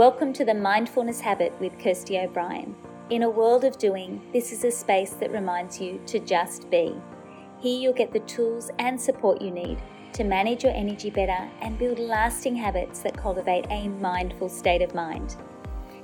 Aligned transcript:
Welcome 0.00 0.32
to 0.32 0.46
the 0.46 0.54
Mindfulness 0.54 1.20
Habit 1.20 1.52
with 1.60 1.78
Kirsty 1.78 2.18
O'Brien. 2.18 2.74
In 3.10 3.24
a 3.24 3.28
world 3.28 3.64
of 3.64 3.76
doing, 3.76 4.22
this 4.32 4.50
is 4.50 4.64
a 4.64 4.70
space 4.70 5.10
that 5.10 5.30
reminds 5.30 5.78
you 5.78 6.00
to 6.06 6.18
just 6.18 6.70
be. 6.70 6.94
Here 7.58 7.78
you'll 7.78 7.92
get 7.92 8.10
the 8.10 8.20
tools 8.20 8.70
and 8.78 8.98
support 8.98 9.42
you 9.42 9.50
need 9.50 9.76
to 10.14 10.24
manage 10.24 10.64
your 10.64 10.72
energy 10.72 11.10
better 11.10 11.46
and 11.60 11.78
build 11.78 11.98
lasting 11.98 12.56
habits 12.56 13.00
that 13.00 13.18
cultivate 13.18 13.66
a 13.68 13.88
mindful 13.88 14.48
state 14.48 14.80
of 14.80 14.94
mind. 14.94 15.36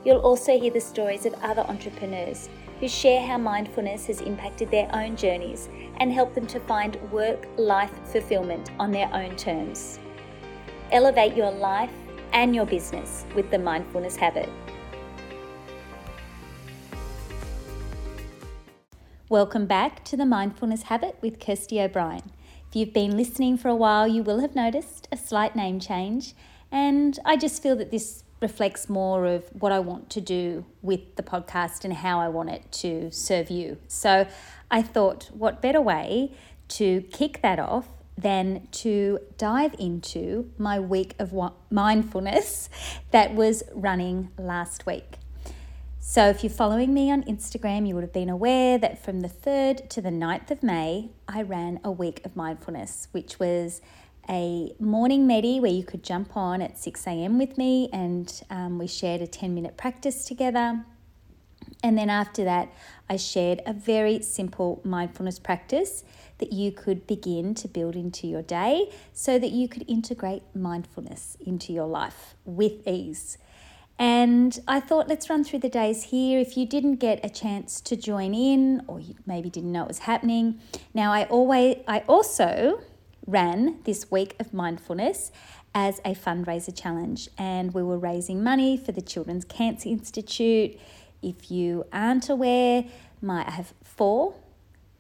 You'll 0.05 0.19
also 0.19 0.61
hear 0.61 0.73
the 0.73 0.79
stories 0.79 1.25
of 1.25 1.33
other 1.43 1.63
entrepreneurs 1.63 2.51
who 2.81 2.89
share 2.89 3.27
how 3.27 3.39
mindfulness 3.39 4.05
has 4.09 4.21
impacted 4.21 4.71
their 4.71 4.95
own 4.95 5.17
journeys 5.17 5.71
and 5.97 6.13
helped 6.13 6.35
them 6.35 6.47
to 6.49 6.61
find 6.61 7.01
work 7.11 7.49
life 7.57 7.99
fulfillment 8.05 8.73
on 8.79 8.91
their 8.91 9.09
own 9.15 9.37
terms. 9.37 10.01
Elevate 10.93 11.35
your 11.35 11.51
life 11.51 11.91
and 12.33 12.55
your 12.55 12.67
business 12.67 13.25
with 13.35 13.51
the 13.51 13.59
mindfulness 13.59 14.17
habit. 14.17 14.49
Welcome 19.29 19.67
back 19.67 20.05
to 20.05 20.17
the 20.17 20.25
Mindfulness 20.25 20.85
Habit 20.85 21.19
with 21.21 21.41
Kirsty 21.41 21.81
O'Brien. 21.81 22.31
If 22.69 22.77
you've 22.77 22.93
been 22.93 23.17
listening 23.17 23.57
for 23.57 23.69
a 23.69 23.75
while, 23.75 24.07
you 24.07 24.23
will 24.23 24.41
have 24.41 24.55
noticed 24.55 25.09
a 25.11 25.17
slight 25.17 25.57
name 25.57 25.81
change, 25.81 26.35
and 26.71 27.19
I 27.25 27.37
just 27.37 27.63
feel 27.63 27.75
that 27.77 27.91
this 27.91 28.23
reflects 28.41 28.89
more 28.89 29.27
of 29.27 29.45
what 29.59 29.73
I 29.73 29.79
want 29.79 30.11
to 30.11 30.21
do 30.21 30.65
with 30.83 31.17
the 31.17 31.23
podcast 31.23 31.85
and 31.85 31.95
how 31.95 32.21
I 32.21 32.29
want 32.29 32.51
it 32.51 32.71
to 32.73 33.11
serve 33.11 33.51
you. 33.51 33.79
So 33.89 34.27
I 34.71 34.83
thought, 34.83 35.31
what 35.33 35.63
better 35.63 35.81
way 35.81 36.33
to 36.69 37.03
kick 37.11 37.41
that 37.43 37.59
off 37.59 37.89
than 38.19 38.67
to 38.73 39.19
dive 39.37 39.75
into 39.79 40.51
my 40.59 40.81
week 40.81 41.15
of 41.19 41.35
mindfulness 41.71 42.69
that 43.11 43.35
was 43.35 43.63
running 43.75 44.31
last 44.39 44.87
week. 44.87 45.19
So, 45.99 46.29
if 46.29 46.45
you're 46.45 46.51
following 46.51 46.95
me 46.95 47.11
on 47.11 47.25
Instagram, 47.25 47.87
you 47.87 47.95
would 47.95 48.05
have 48.05 48.13
been 48.13 48.29
aware 48.29 48.79
that 48.79 49.05
from 49.05 49.21
the 49.21 49.29
3rd 49.29 49.89
to 49.89 50.01
the 50.01 50.11
9th 50.11 50.53
of 50.53 50.63
May, 50.63 51.11
I 51.27 51.43
ran 51.43 51.81
a 51.83 51.91
week 51.91 52.25
of 52.25 52.37
mindfulness, 52.37 53.09
which 53.11 53.41
was 53.41 53.81
a 54.29 54.73
morning 54.79 55.27
medi 55.27 55.61
where 55.61 55.71
you 55.71 55.85
could 55.85 56.03
jump 56.03 56.37
on 56.37 56.63
at 56.63 56.79
6 56.79 57.07
a.m. 57.07 57.39
with 57.39 57.59
me 57.59 57.89
and 57.93 58.43
um, 58.51 58.79
we 58.79 58.87
shared 58.87 59.21
a 59.21 59.27
10 59.27 59.55
minute 59.55 59.77
practice 59.77 60.25
together. 60.25 60.85
And 61.83 61.99
then 61.99 62.11
after 62.11 62.45
that, 62.45 62.73
I 63.09 63.17
shared 63.17 63.61
a 63.67 63.73
very 63.73 64.23
simple 64.23 64.81
mindfulness 64.85 65.39
practice 65.39 66.05
that 66.39 66.53
you 66.53 66.73
could 66.73 67.07
begin 67.07 67.55
to 67.55 67.69
build 67.69 67.97
into 67.97 68.27
your 68.27 68.43
day 68.43 68.93
so 69.13 69.39
that 69.39 69.51
you 69.51 69.69
could 69.69 69.85
integrate 69.89 70.43
mindfulness 70.55 71.37
into 71.45 71.73
your 71.73 71.87
life 71.87 72.35
with 72.45 72.87
ease. 72.87 73.39
And 73.99 74.59
I 74.69 74.81
thought, 74.81 75.09
let's 75.09 75.31
run 75.31 75.43
through 75.43 75.61
the 75.61 75.71
days 75.71 76.05
here. 76.05 76.39
If 76.39 76.57
you 76.57 76.67
didn't 76.67 76.97
get 76.97 77.25
a 77.25 77.31
chance 77.31 77.81
to 77.83 77.97
join 77.97 78.35
in, 78.35 78.83
or 78.87 79.01
you 79.01 79.15
maybe 79.25 79.49
didn't 79.49 79.73
know 79.73 79.85
it 79.85 79.89
was 79.89 80.01
happening, 80.01 80.61
now 80.93 81.13
I 81.13 81.25
always, 81.25 81.79
I 81.89 82.01
also 82.01 82.83
ran 83.27 83.79
this 83.85 84.11
week 84.11 84.37
of 84.39 84.53
mindfulness 84.53 85.33
as 85.75 85.99
a 86.05 86.15
fundraiser 86.15 86.79
challenge, 86.79 87.29
and 87.39 87.73
we 87.73 87.83
were 87.83 87.99
raising 87.99 88.43
money 88.43 88.77
for 88.77 88.93
the 88.93 89.03
Children's 89.03 89.45
Cancer 89.47 89.89
Institute. 89.89 90.79
If 91.23 91.51
you 91.51 91.87
aren't 91.93 92.29
aware, 92.29 92.85
my 93.23 93.47
I 93.47 93.51
have 93.51 93.73
four 93.83 94.35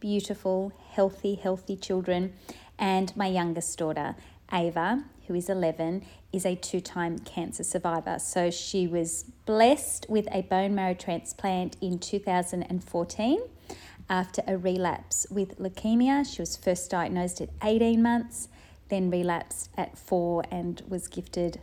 beautiful, 0.01 0.73
healthy, 0.97 1.35
healthy 1.35 1.77
children. 1.77 2.33
And 2.79 3.15
my 3.17 3.27
youngest 3.27 3.79
daughter, 3.79 4.17
Ava, 4.53 5.05
who 5.27 5.35
is 5.35 5.49
11, 5.49 6.05
is 6.33 6.47
a 6.47 6.57
two 6.57 6.81
time 6.81 7.19
cancer 7.19 7.65
survivor. 7.65 8.19
So 8.19 8.51
she 8.51 8.87
was 8.87 9.25
blessed 9.45 10.07
with 10.09 10.27
a 10.33 10.43
bone 10.43 10.75
marrow 10.75 10.95
transplant 10.95 11.77
in 11.81 11.99
2014 11.99 13.41
after 14.09 14.43
a 14.47 14.57
relapse 14.57 15.27
with 15.31 15.59
leukemia. 15.59 16.25
She 16.27 16.41
was 16.43 16.57
first 16.57 16.91
diagnosed 16.91 17.41
at 17.41 17.51
18 17.63 18.03
months, 18.03 18.49
then 18.89 19.11
relapsed 19.11 19.71
at 19.77 19.99
four, 19.99 20.45
and 20.51 20.83
was 20.89 21.09
gifted 21.09 21.61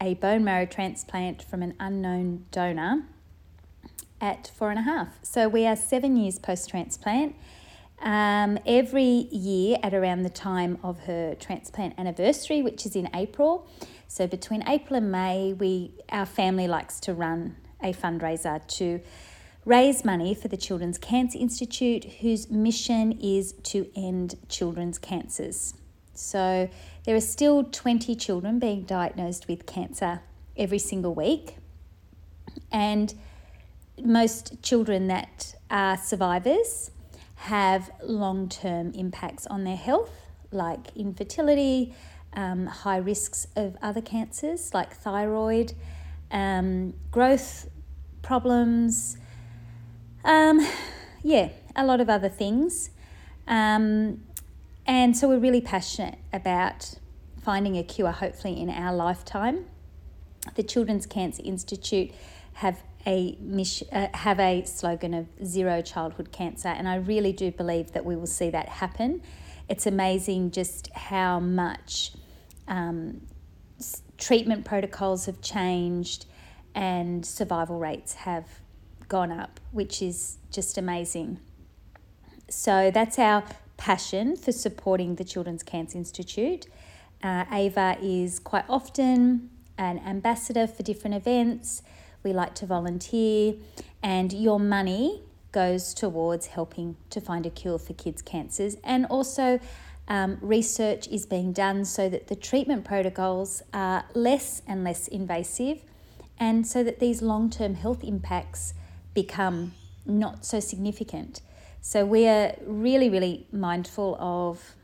a 0.00 0.14
bone 0.14 0.44
marrow 0.44 0.66
transplant 0.66 1.42
from 1.42 1.62
an 1.62 1.74
unknown 1.80 2.44
donor 2.52 3.04
at 4.20 4.50
four 4.54 4.70
and 4.70 4.78
a 4.78 4.82
half. 4.82 5.18
So 5.22 5.48
we 5.48 5.66
are 5.66 5.74
seven 5.76 6.16
years 6.16 6.38
post 6.38 6.68
transplant 6.68 7.34
um, 8.00 8.58
every 8.66 9.28
year 9.30 9.78
at 9.82 9.92
around 9.92 10.22
the 10.22 10.30
time 10.30 10.78
of 10.82 11.00
her 11.00 11.34
transplant 11.34 11.98
anniversary, 11.98 12.62
which 12.62 12.86
is 12.86 12.94
in 12.94 13.08
April. 13.14 13.68
So 14.06 14.26
between 14.26 14.66
April 14.68 14.96
and 14.96 15.10
May, 15.10 15.52
we 15.52 15.94
our 16.10 16.26
family 16.26 16.68
likes 16.68 17.00
to 17.00 17.14
run 17.14 17.56
a 17.82 17.92
fundraiser 17.92 18.66
to 18.66 19.00
raise 19.64 20.04
money 20.04 20.34
for 20.34 20.48
the 20.48 20.56
Children's 20.56 20.98
Cancer 20.98 21.38
Institute, 21.38 22.04
whose 22.20 22.50
mission 22.50 23.12
is 23.20 23.52
to 23.64 23.90
end 23.94 24.36
children's 24.48 24.98
cancers. 24.98 25.74
So 26.14 26.70
there 27.04 27.14
are 27.14 27.20
still 27.20 27.64
20 27.64 28.16
children 28.16 28.58
being 28.58 28.82
diagnosed 28.82 29.46
with 29.46 29.66
cancer 29.66 30.20
every 30.56 30.78
single 30.78 31.14
week, 31.14 31.56
and 32.72 33.14
most 34.02 34.62
children 34.62 35.08
that 35.08 35.54
are 35.70 35.96
survivors 35.96 36.90
have 37.38 37.90
long 38.02 38.48
term 38.48 38.92
impacts 38.92 39.46
on 39.46 39.64
their 39.64 39.76
health, 39.76 40.10
like 40.50 40.96
infertility, 40.96 41.94
um, 42.32 42.66
high 42.66 42.96
risks 42.96 43.46
of 43.56 43.76
other 43.80 44.00
cancers 44.00 44.74
like 44.74 44.94
thyroid, 44.94 45.72
um, 46.30 46.94
growth 47.10 47.68
problems, 48.22 49.16
um, 50.24 50.60
yeah, 51.22 51.50
a 51.76 51.84
lot 51.84 52.00
of 52.00 52.10
other 52.10 52.28
things. 52.28 52.90
Um, 53.46 54.24
and 54.84 55.16
so 55.16 55.28
we're 55.28 55.38
really 55.38 55.60
passionate 55.60 56.18
about 56.32 56.94
finding 57.42 57.76
a 57.76 57.84
cure, 57.84 58.10
hopefully, 58.10 58.60
in 58.60 58.68
our 58.68 58.94
lifetime. 58.94 59.66
The 60.54 60.62
Children's 60.62 61.06
Cancer 61.06 61.42
Institute 61.44 62.10
have 62.54 62.82
a 63.06 63.36
mission, 63.40 63.88
uh, 63.92 64.08
have 64.14 64.40
a 64.40 64.64
slogan 64.64 65.14
of 65.14 65.26
zero 65.44 65.80
childhood 65.82 66.32
cancer, 66.32 66.68
and 66.68 66.88
I 66.88 66.96
really 66.96 67.32
do 67.32 67.50
believe 67.50 67.92
that 67.92 68.04
we 68.04 68.16
will 68.16 68.26
see 68.26 68.50
that 68.50 68.68
happen. 68.68 69.22
It's 69.68 69.86
amazing 69.86 70.50
just 70.50 70.90
how 70.92 71.40
much 71.40 72.12
um, 72.66 73.22
treatment 74.16 74.64
protocols 74.64 75.26
have 75.26 75.40
changed 75.40 76.26
and 76.74 77.24
survival 77.24 77.78
rates 77.78 78.14
have 78.14 78.46
gone 79.08 79.32
up, 79.32 79.60
which 79.72 80.02
is 80.02 80.38
just 80.50 80.78
amazing. 80.78 81.38
So 82.48 82.90
that's 82.90 83.18
our 83.18 83.44
passion 83.76 84.36
for 84.36 84.52
supporting 84.52 85.14
the 85.16 85.24
Children's 85.24 85.62
Cancer 85.62 85.98
Institute. 85.98 86.66
Uh, 87.22 87.44
Ava 87.52 87.96
is 88.02 88.38
quite 88.38 88.64
often 88.68 89.50
an 89.76 89.98
ambassador 89.98 90.66
for 90.66 90.82
different 90.82 91.14
events 91.14 91.82
we 92.22 92.32
like 92.32 92.54
to 92.56 92.66
volunteer, 92.66 93.54
and 94.02 94.32
your 94.32 94.60
money 94.60 95.22
goes 95.52 95.94
towards 95.94 96.46
helping 96.46 96.96
to 97.10 97.20
find 97.20 97.46
a 97.46 97.50
cure 97.50 97.78
for 97.78 97.94
kids' 97.94 98.22
cancers. 98.22 98.76
And 98.84 99.06
also, 99.06 99.60
um, 100.06 100.38
research 100.40 101.08
is 101.08 101.26
being 101.26 101.52
done 101.52 101.84
so 101.84 102.08
that 102.08 102.28
the 102.28 102.36
treatment 102.36 102.84
protocols 102.84 103.62
are 103.72 104.04
less 104.14 104.62
and 104.66 104.84
less 104.84 105.08
invasive, 105.08 105.78
and 106.38 106.66
so 106.66 106.82
that 106.84 107.00
these 107.00 107.22
long 107.22 107.50
term 107.50 107.74
health 107.74 108.04
impacts 108.04 108.74
become 109.14 109.74
not 110.06 110.44
so 110.44 110.60
significant. 110.60 111.40
So, 111.80 112.04
we 112.04 112.26
are 112.26 112.54
really, 112.64 113.08
really 113.08 113.46
mindful 113.52 114.16
of 114.20 114.74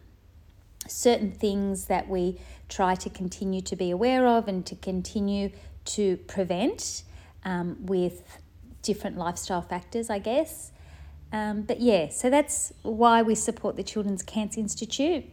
certain 0.87 1.33
things 1.33 1.87
that 1.87 2.09
we 2.09 2.39
try 2.69 2.95
to 2.95 3.10
continue 3.10 3.60
to 3.63 3.77
be 3.77 3.91
aware 3.91 4.27
of 4.27 4.48
and 4.48 4.65
to 4.66 4.75
continue 4.75 5.51
to 5.84 6.16
prevent 6.19 7.03
um, 7.45 7.77
with 7.81 8.39
different 8.83 9.17
lifestyle 9.17 9.63
factors, 9.63 10.11
I 10.11 10.19
guess. 10.19 10.73
Um, 11.33 11.63
but 11.63 11.81
yeah, 11.81 12.11
so 12.11 12.31
that's 12.31 12.73
why 12.83 13.23
we 13.23 13.35
support 13.35 13.77
the 13.77 13.83
Children's 13.83 14.23
Cancer 14.23 14.61
Institute. 14.61 15.25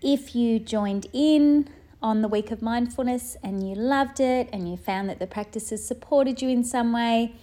If 0.00 0.36
you 0.36 0.60
joined 0.60 1.06
in 1.12 1.68
on 2.00 2.22
the 2.22 2.28
week 2.28 2.52
of 2.52 2.62
mindfulness 2.62 3.36
and 3.42 3.68
you 3.68 3.74
loved 3.74 4.20
it 4.20 4.48
and 4.52 4.70
you 4.70 4.76
found 4.76 5.08
that 5.08 5.18
the 5.18 5.26
practices 5.26 5.84
supported 5.84 6.40
you 6.40 6.48
in 6.48 6.62
some 6.62 6.92
way, 6.92 7.34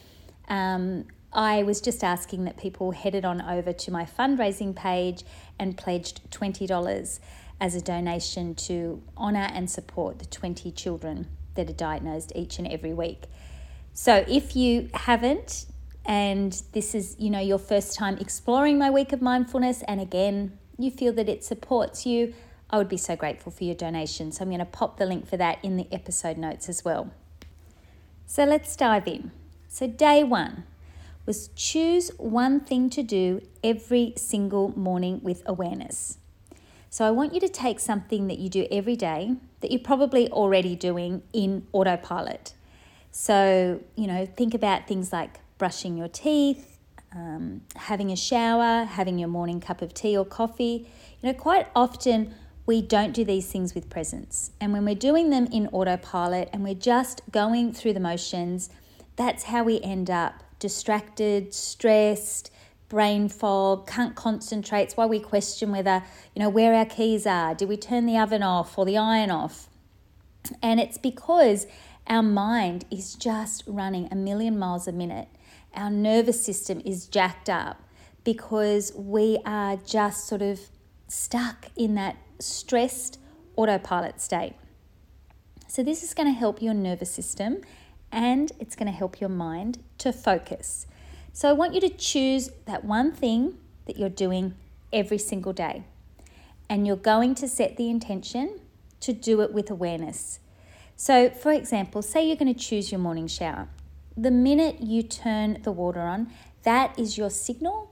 um, 0.47 1.05
I 1.33 1.63
was 1.63 1.81
just 1.81 2.03
asking 2.03 2.45
that 2.45 2.55
people 2.55 2.91
headed 2.91 3.25
on 3.25 3.41
over 3.41 3.73
to 3.73 3.91
my 3.91 4.05
fundraising 4.05 4.73
page 4.73 5.23
and 5.59 5.77
pledged 5.77 6.21
$20 6.31 7.19
as 7.59 7.75
a 7.75 7.81
donation 7.81 8.55
to 8.55 9.01
honour 9.17 9.49
and 9.53 9.69
support 9.69 10.19
the 10.19 10.25
20 10.25 10.71
children 10.71 11.27
that 11.55 11.69
are 11.69 11.73
diagnosed 11.73 12.31
each 12.35 12.57
and 12.57 12.67
every 12.67 12.93
week. 12.93 13.23
So 13.97 14.25
if 14.27 14.57
you 14.57 14.89
haven't, 14.93 15.67
and 16.05 16.51
this 16.73 16.93
is, 16.93 17.15
you 17.17 17.29
know, 17.29 17.39
your 17.39 17.57
first 17.57 17.95
time 17.95 18.17
exploring 18.17 18.77
my 18.77 18.89
week 18.89 19.13
of 19.13 19.21
mindfulness, 19.21 19.83
and 19.83 20.01
again, 20.01 20.59
you 20.77 20.91
feel 20.91 21.13
that 21.13 21.29
it 21.29 21.45
supports 21.45 22.05
you, 22.05 22.33
I 22.69 22.77
would 22.77 22.89
be 22.89 22.97
so 22.97 23.15
grateful 23.15 23.53
for 23.53 23.63
your 23.63 23.73
donation. 23.73 24.33
So 24.33 24.43
I'm 24.43 24.49
going 24.49 24.59
to 24.59 24.65
pop 24.65 24.97
the 24.97 25.05
link 25.05 25.25
for 25.25 25.37
that 25.37 25.59
in 25.63 25.77
the 25.77 25.87
episode 25.93 26.37
notes 26.37 26.67
as 26.67 26.83
well. 26.83 27.09
So 28.25 28.43
let's 28.43 28.75
dive 28.75 29.07
in. 29.07 29.31
So, 29.69 29.87
day 29.87 30.25
one 30.25 30.65
was 31.25 31.47
choose 31.55 32.09
one 32.17 32.59
thing 32.59 32.89
to 32.89 33.01
do 33.01 33.47
every 33.63 34.13
single 34.17 34.77
morning 34.77 35.21
with 35.23 35.41
awareness. 35.45 36.17
So, 36.89 37.05
I 37.05 37.11
want 37.11 37.33
you 37.33 37.39
to 37.39 37.49
take 37.49 37.79
something 37.79 38.27
that 38.27 38.39
you 38.39 38.49
do 38.49 38.67
every 38.69 38.95
day 38.97 39.35
that 39.61 39.71
you're 39.71 39.79
probably 39.79 40.29
already 40.29 40.75
doing 40.75 41.23
in 41.33 41.67
autopilot. 41.71 42.54
So, 43.17 43.79
you 43.95 44.07
know, 44.07 44.25
think 44.25 44.53
about 44.53 44.89
things 44.89 45.13
like 45.13 45.39
brushing 45.57 45.95
your 45.95 46.09
teeth, 46.09 46.77
um, 47.13 47.61
having 47.77 48.11
a 48.11 48.15
shower, 48.17 48.83
having 48.83 49.17
your 49.17 49.29
morning 49.29 49.61
cup 49.61 49.81
of 49.81 49.93
tea 49.93 50.17
or 50.17 50.25
coffee. 50.25 50.91
You 51.21 51.31
know, 51.31 51.33
quite 51.33 51.67
often 51.73 52.35
we 52.65 52.81
don't 52.81 53.13
do 53.13 53.23
these 53.23 53.49
things 53.49 53.73
with 53.73 53.89
presence. 53.89 54.51
And 54.59 54.73
when 54.73 54.83
we're 54.83 54.95
doing 54.95 55.29
them 55.29 55.47
in 55.49 55.67
autopilot 55.67 56.49
and 56.51 56.61
we're 56.61 56.73
just 56.73 57.21
going 57.31 57.71
through 57.71 57.93
the 57.93 58.01
motions, 58.01 58.69
that's 59.15 59.45
how 59.45 59.63
we 59.63 59.79
end 59.79 60.09
up 60.09 60.43
distracted, 60.59 61.53
stressed, 61.53 62.51
brain 62.89 63.29
fog, 63.29 63.87
can't 63.87 64.13
concentrate. 64.15 64.83
It's 64.83 64.97
why 64.97 65.05
we 65.05 65.21
question 65.21 65.71
whether, 65.71 66.03
you 66.35 66.41
know, 66.41 66.49
where 66.49 66.73
our 66.73 66.85
keys 66.85 67.25
are. 67.25 67.55
Did 67.55 67.69
we 67.69 67.77
turn 67.77 68.07
the 68.07 68.17
oven 68.17 68.43
off 68.43 68.77
or 68.77 68.83
the 68.83 68.97
iron 68.97 69.31
off? 69.31 69.69
And 70.61 70.81
it's 70.81 70.97
because 70.97 71.65
our 72.07 72.23
mind 72.23 72.85
is 72.91 73.15
just 73.15 73.63
running 73.65 74.07
a 74.11 74.15
million 74.15 74.57
miles 74.59 74.87
a 74.87 74.91
minute. 74.91 75.27
Our 75.73 75.89
nervous 75.89 76.43
system 76.43 76.81
is 76.85 77.07
jacked 77.07 77.49
up 77.49 77.81
because 78.23 78.93
we 78.95 79.39
are 79.45 79.77
just 79.77 80.27
sort 80.27 80.41
of 80.41 80.59
stuck 81.07 81.67
in 81.75 81.95
that 81.95 82.17
stressed 82.39 83.19
autopilot 83.55 84.21
state. 84.21 84.53
So, 85.67 85.83
this 85.83 86.03
is 86.03 86.13
going 86.13 86.27
to 86.27 86.37
help 86.37 86.61
your 86.61 86.73
nervous 86.73 87.11
system 87.11 87.61
and 88.11 88.51
it's 88.59 88.75
going 88.75 88.87
to 88.87 88.97
help 88.97 89.19
your 89.19 89.29
mind 89.29 89.79
to 89.97 90.13
focus. 90.13 90.87
So, 91.33 91.49
I 91.49 91.53
want 91.53 91.73
you 91.73 91.81
to 91.81 91.89
choose 91.89 92.49
that 92.65 92.85
one 92.85 93.11
thing 93.11 93.57
that 93.87 93.97
you're 93.97 94.09
doing 94.09 94.53
every 94.93 95.17
single 95.17 95.53
day. 95.53 95.83
And 96.69 96.87
you're 96.87 96.95
going 96.95 97.35
to 97.35 97.47
set 97.47 97.77
the 97.77 97.89
intention 97.89 98.59
to 99.01 99.13
do 99.13 99.41
it 99.41 99.53
with 99.53 99.69
awareness. 99.69 100.39
So, 100.95 101.29
for 101.29 101.51
example, 101.51 102.01
say 102.01 102.25
you're 102.25 102.37
going 102.37 102.53
to 102.53 102.59
choose 102.59 102.91
your 102.91 102.99
morning 102.99 103.27
shower. 103.27 103.67
The 104.15 104.31
minute 104.31 104.81
you 104.81 105.03
turn 105.03 105.61
the 105.63 105.71
water 105.71 106.01
on, 106.01 106.31
that 106.63 106.97
is 106.97 107.17
your 107.17 107.29
signal 107.29 107.91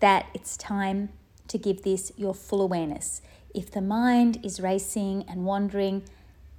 that 0.00 0.26
it's 0.34 0.56
time 0.56 1.10
to 1.48 1.58
give 1.58 1.82
this 1.82 2.12
your 2.16 2.34
full 2.34 2.60
awareness. 2.60 3.22
If 3.54 3.70
the 3.70 3.80
mind 3.80 4.40
is 4.44 4.60
racing 4.60 5.24
and 5.28 5.44
wandering, 5.44 6.02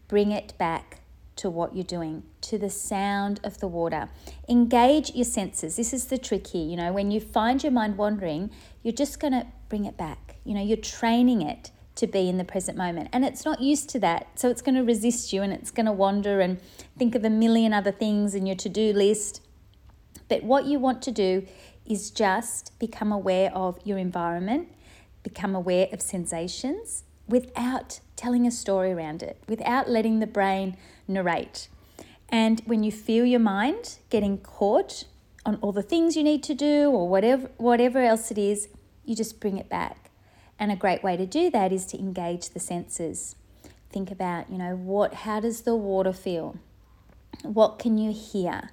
bring 0.08 0.32
it 0.32 0.54
back 0.58 1.02
to 1.38 1.50
what 1.50 1.76
you're 1.76 1.84
doing, 1.84 2.24
to 2.42 2.58
the 2.58 2.70
sound 2.70 3.40
of 3.44 3.60
the 3.60 3.68
water. 3.68 4.10
Engage 4.48 5.12
your 5.16 5.26
senses. 5.26 5.76
This 5.76 5.94
is 5.94 6.06
the 6.06 6.18
trick 6.18 6.48
here. 6.48 6.66
You 6.66 6.78
know, 6.78 6.94
when 6.94 7.12
you 7.12 7.20
find 7.20 7.64
your 7.64 7.72
mind 7.72 7.98
wandering, 7.98 8.52
you're 8.84 8.94
just 8.94 9.20
going 9.20 9.34
to 9.34 9.48
bring 9.70 9.86
it 9.86 9.98
back. 9.98 10.36
You 10.44 10.54
know, 10.54 10.62
you're 10.62 10.78
training 10.78 11.42
it 11.42 11.72
to 12.02 12.08
be 12.08 12.30
in 12.30 12.38
the 12.38 12.44
present 12.44 12.78
moment. 12.78 13.10
And 13.14 13.24
it's 13.24 13.46
not 13.46 13.62
used 13.62 13.90
to 13.92 14.00
that. 14.00 14.38
So 14.38 14.50
it's 14.50 14.62
going 14.62 14.76
to 14.76 14.84
resist 14.84 15.32
you 15.32 15.42
and 15.42 15.54
it's 15.54 15.72
going 15.72 15.86
to 15.86 15.92
wander 15.92 16.42
and 16.42 16.60
think 16.98 17.16
of 17.16 17.24
a 17.24 17.30
million 17.30 17.74
other 17.74 17.92
things 17.92 18.36
in 18.36 18.46
your 18.46 18.58
to 18.58 18.70
do 18.70 18.94
list. 18.94 19.42
But 20.28 20.44
what 20.44 20.66
you 20.66 20.78
want 20.80 21.02
to 21.04 21.12
do 21.12 21.48
is 21.86 22.12
just 22.12 22.78
become 22.80 23.12
aware 23.12 23.52
of 23.56 23.80
your 23.86 23.98
environment 23.98 24.68
become 25.24 25.56
aware 25.56 25.88
of 25.92 26.02
sensations 26.02 27.04
without 27.28 28.00
telling 28.16 28.46
a 28.46 28.52
story 28.52 28.92
around 28.92 29.24
it, 29.24 29.42
without 29.48 29.90
letting 29.90 30.20
the 30.20 30.28
brain 30.28 30.78
narrate. 31.08 31.68
And 32.30 32.62
when 32.66 32.84
you 32.84 32.92
feel 32.92 33.26
your 33.26 33.40
mind 33.40 33.98
getting 34.10 34.38
caught 34.38 35.06
on 35.46 35.56
all 35.58 35.72
the 35.72 35.82
things 35.82 36.16
you 36.16 36.24
need 36.24 36.44
to 36.44 36.54
do 36.54 36.90
or 36.90 37.08
whatever 37.10 37.50
whatever 37.58 38.00
else 38.00 38.32
it 38.32 38.38
is, 38.38 38.70
you 39.06 39.16
just 39.16 39.40
bring 39.40 39.58
it 39.58 39.70
back. 39.70 40.01
And 40.62 40.72
a 40.72 40.78
great 40.78 41.04
way 41.04 41.18
to 41.18 41.26
do 41.26 41.50
that 41.50 41.74
is 41.74 41.86
to 41.88 42.00
engage 42.00 42.52
the 42.52 42.60
senses. 42.60 43.36
Think 43.90 44.12
about, 44.12 44.50
you 44.50 44.58
know, 44.58 44.76
what 44.76 45.14
how 45.26 45.42
does 45.42 45.62
the 45.62 45.76
water 45.76 46.14
feel? 46.14 46.56
What 47.44 47.80
can 47.80 47.98
you 47.98 48.14
hear? 48.14 48.70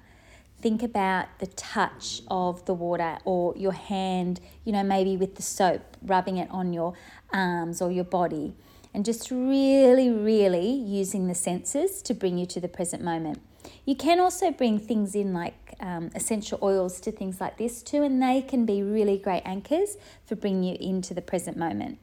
think 0.61 0.83
about 0.83 1.27
the 1.39 1.47
touch 1.47 2.21
of 2.29 2.65
the 2.65 2.73
water 2.73 3.17
or 3.23 3.55
your 3.55 3.71
hand, 3.71 4.39
you 4.65 4.71
know, 4.71 4.83
maybe 4.83 5.15
with 5.15 5.35
the 5.35 5.41
soap, 5.41 5.81
rubbing 6.01 6.37
it 6.37 6.49
on 6.51 6.73
your 6.73 6.93
arms 7.31 7.81
or 7.81 7.91
your 7.91 8.03
body, 8.03 8.53
and 8.93 9.05
just 9.05 9.31
really, 9.31 10.09
really 10.09 10.69
using 10.69 11.27
the 11.27 11.35
senses 11.35 12.01
to 12.01 12.13
bring 12.13 12.37
you 12.37 12.45
to 12.45 12.59
the 12.59 12.67
present 12.67 13.03
moment. 13.03 13.41
You 13.85 13.95
can 13.95 14.19
also 14.19 14.51
bring 14.51 14.79
things 14.79 15.15
in 15.15 15.33
like 15.33 15.58
um, 15.79 16.11
essential 16.15 16.59
oils 16.61 16.99
to 17.01 17.11
things 17.11 17.39
like 17.39 17.57
this 17.57 17.81
too, 17.81 18.03
and 18.03 18.21
they 18.21 18.41
can 18.41 18.65
be 18.65 18.81
really 18.81 19.17
great 19.17 19.43
anchors 19.45 19.97
for 20.25 20.35
bringing 20.35 20.63
you 20.63 20.77
into 20.79 21.13
the 21.13 21.21
present 21.21 21.57
moment. 21.57 21.99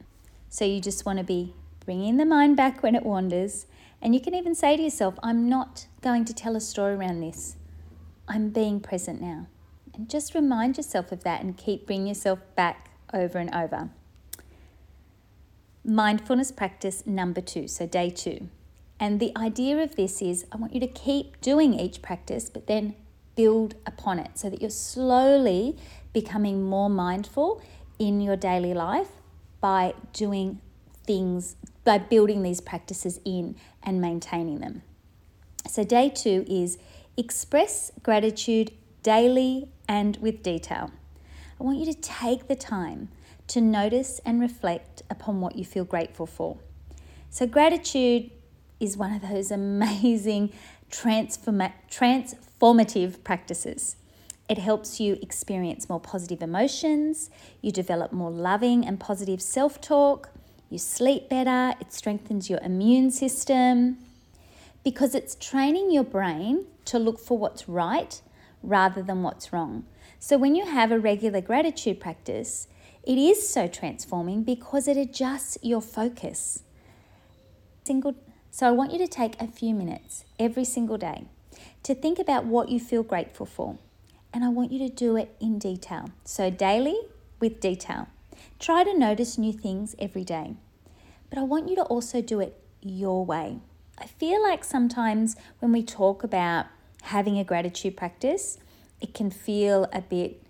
So 0.49 0.65
you 0.65 0.81
just 0.81 1.05
want 1.05 1.19
to 1.19 1.25
be 1.25 1.53
bringing 1.85 2.17
the 2.17 2.25
mind 2.25 2.57
back 2.57 2.83
when 2.83 2.95
it 2.95 3.03
wanders. 3.03 3.65
And 4.01 4.13
you 4.13 4.21
can 4.21 4.35
even 4.35 4.55
say 4.55 4.77
to 4.77 4.83
yourself, 4.83 5.15
I'm 5.23 5.49
not 5.49 5.87
going 6.01 6.25
to 6.25 6.33
tell 6.33 6.55
a 6.55 6.61
story 6.61 6.95
around 6.95 7.21
this. 7.21 7.55
I'm 8.27 8.49
being 8.49 8.79
present 8.79 9.21
now. 9.21 9.47
And 9.93 10.09
just 10.09 10.35
remind 10.35 10.77
yourself 10.77 11.11
of 11.11 11.23
that 11.23 11.41
and 11.41 11.57
keep 11.57 11.87
bringing 11.87 12.07
yourself 12.07 12.39
back 12.55 12.91
over 13.13 13.39
and 13.39 13.53
over. 13.53 13.89
Mindfulness 15.83 16.51
practice 16.51 17.07
number 17.07 17.41
two, 17.41 17.67
so 17.67 17.87
day 17.87 18.09
two. 18.09 18.49
And 18.99 19.19
the 19.19 19.31
idea 19.37 19.81
of 19.81 19.95
this 19.95 20.21
is 20.21 20.45
I 20.51 20.57
want 20.57 20.73
you 20.73 20.79
to 20.81 20.87
keep 20.87 21.39
doing 21.41 21.73
each 21.79 22.01
practice, 22.01 22.49
but 22.49 22.67
then 22.67 22.95
build 23.37 23.75
upon 23.85 24.19
it 24.19 24.37
so 24.37 24.49
that 24.49 24.59
you're 24.59 24.69
slowly 24.69 25.77
becoming 26.11 26.61
more 26.63 26.89
mindful 26.89 27.61
in 27.97 28.19
your 28.19 28.35
daily 28.35 28.73
life 28.73 29.11
by 29.61 29.93
doing 30.11 30.59
things, 31.05 31.55
by 31.85 31.97
building 31.97 32.43
these 32.43 32.59
practices 32.59 33.21
in 33.23 33.55
and 33.81 34.01
maintaining 34.01 34.59
them. 34.59 34.81
So, 35.67 35.85
day 35.85 36.09
two 36.09 36.45
is 36.49 36.77
Express 37.19 37.91
gratitude 38.03 38.71
daily 39.01 39.71
and 39.87 40.17
with 40.17 40.43
detail. 40.43 40.91
I 41.59 41.63
want 41.63 41.79
you 41.79 41.85
to 41.87 41.95
take 41.95 42.47
the 42.47 42.55
time 42.55 43.09
to 43.47 43.59
notice 43.59 44.21
and 44.23 44.39
reflect 44.39 45.01
upon 45.09 45.41
what 45.41 45.55
you 45.55 45.65
feel 45.65 45.83
grateful 45.83 46.27
for. 46.27 46.59
So, 47.31 47.47
gratitude 47.47 48.29
is 48.79 48.97
one 48.97 49.13
of 49.13 49.23
those 49.23 49.49
amazing 49.61 50.53
transforma- 50.91 51.73
transformative 51.89 52.46
practices. 52.59 53.95
It 54.49 54.57
helps 54.57 54.99
you 54.99 55.17
experience 55.21 55.89
more 55.89 55.99
positive 55.99 56.41
emotions, 56.41 57.29
you 57.61 57.71
develop 57.71 58.13
more 58.13 58.31
loving 58.31 58.85
and 58.85 58.99
positive 58.99 59.41
self 59.41 59.81
talk, 59.81 60.29
you 60.69 60.77
sleep 60.77 61.29
better, 61.29 61.75
it 61.81 61.91
strengthens 61.91 62.49
your 62.49 62.59
immune 62.59 63.11
system, 63.11 63.97
because 64.83 65.13
it's 65.13 65.35
training 65.35 65.91
your 65.91 66.03
brain 66.03 66.65
to 66.85 66.97
look 66.97 67.19
for 67.19 67.37
what's 67.37 67.67
right 67.67 68.21
rather 68.63 69.03
than 69.03 69.21
what's 69.21 69.51
wrong. 69.51 69.85
So 70.19 70.37
when 70.37 70.55
you 70.55 70.65
have 70.65 70.91
a 70.91 70.99
regular 70.99 71.41
gratitude 71.41 71.99
practice, 71.99 72.67
it 73.03 73.17
is 73.17 73.47
so 73.47 73.67
transforming 73.67 74.43
because 74.43 74.87
it 74.87 74.97
adjusts 74.97 75.57
your 75.61 75.81
focus. 75.81 76.63
Single 77.85 78.15
so 78.49 78.67
I 78.67 78.71
want 78.71 78.91
you 78.91 78.97
to 78.99 79.07
take 79.07 79.39
a 79.41 79.47
few 79.47 79.75
minutes 79.75 80.25
every 80.39 80.63
single 80.63 80.97
day 80.97 81.25
to 81.83 81.95
think 81.95 82.19
about 82.19 82.45
what 82.45 82.69
you 82.69 82.79
feel 82.79 83.03
grateful 83.03 83.45
for. 83.45 83.77
And 84.33 84.43
I 84.43 84.49
want 84.49 84.71
you 84.71 84.79
to 84.79 84.93
do 84.93 85.15
it 85.15 85.35
in 85.39 85.57
detail. 85.57 86.09
So 86.23 86.49
daily 86.49 86.99
with 87.39 87.59
detail. 87.59 88.07
Try 88.59 88.83
to 88.83 88.97
notice 88.97 89.37
new 89.37 89.53
things 89.53 89.95
every 89.99 90.23
day. 90.23 90.55
But 91.29 91.39
I 91.39 91.43
want 91.43 91.69
you 91.69 91.75
to 91.75 91.83
also 91.83 92.21
do 92.21 92.39
it 92.39 92.59
your 92.81 93.25
way. 93.25 93.59
I 93.97 94.05
feel 94.05 94.41
like 94.43 94.63
sometimes 94.63 95.35
when 95.59 95.71
we 95.71 95.83
talk 95.83 96.23
about 96.23 96.67
having 97.03 97.37
a 97.37 97.43
gratitude 97.43 97.97
practice, 97.97 98.59
it 99.01 99.13
can 99.13 99.31
feel 99.31 99.87
a 99.91 100.01
bit 100.01 100.41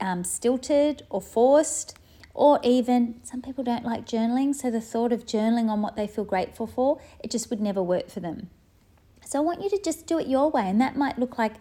um, 0.00 0.24
stilted 0.24 1.02
or 1.10 1.20
forced, 1.20 1.96
or 2.32 2.60
even 2.62 3.20
some 3.24 3.42
people 3.42 3.64
don't 3.64 3.84
like 3.84 4.06
journaling. 4.06 4.54
So 4.54 4.70
the 4.70 4.80
thought 4.80 5.12
of 5.12 5.26
journaling 5.26 5.68
on 5.68 5.82
what 5.82 5.96
they 5.96 6.06
feel 6.06 6.24
grateful 6.24 6.66
for, 6.66 7.00
it 7.22 7.30
just 7.30 7.50
would 7.50 7.60
never 7.60 7.82
work 7.82 8.08
for 8.08 8.20
them. 8.20 8.50
So 9.30 9.38
I 9.38 9.42
want 9.42 9.62
you 9.62 9.70
to 9.70 9.80
just 9.80 10.08
do 10.08 10.18
it 10.18 10.26
your 10.26 10.50
way, 10.50 10.68
and 10.68 10.80
that 10.80 10.96
might 10.96 11.16
look 11.16 11.38
like 11.38 11.52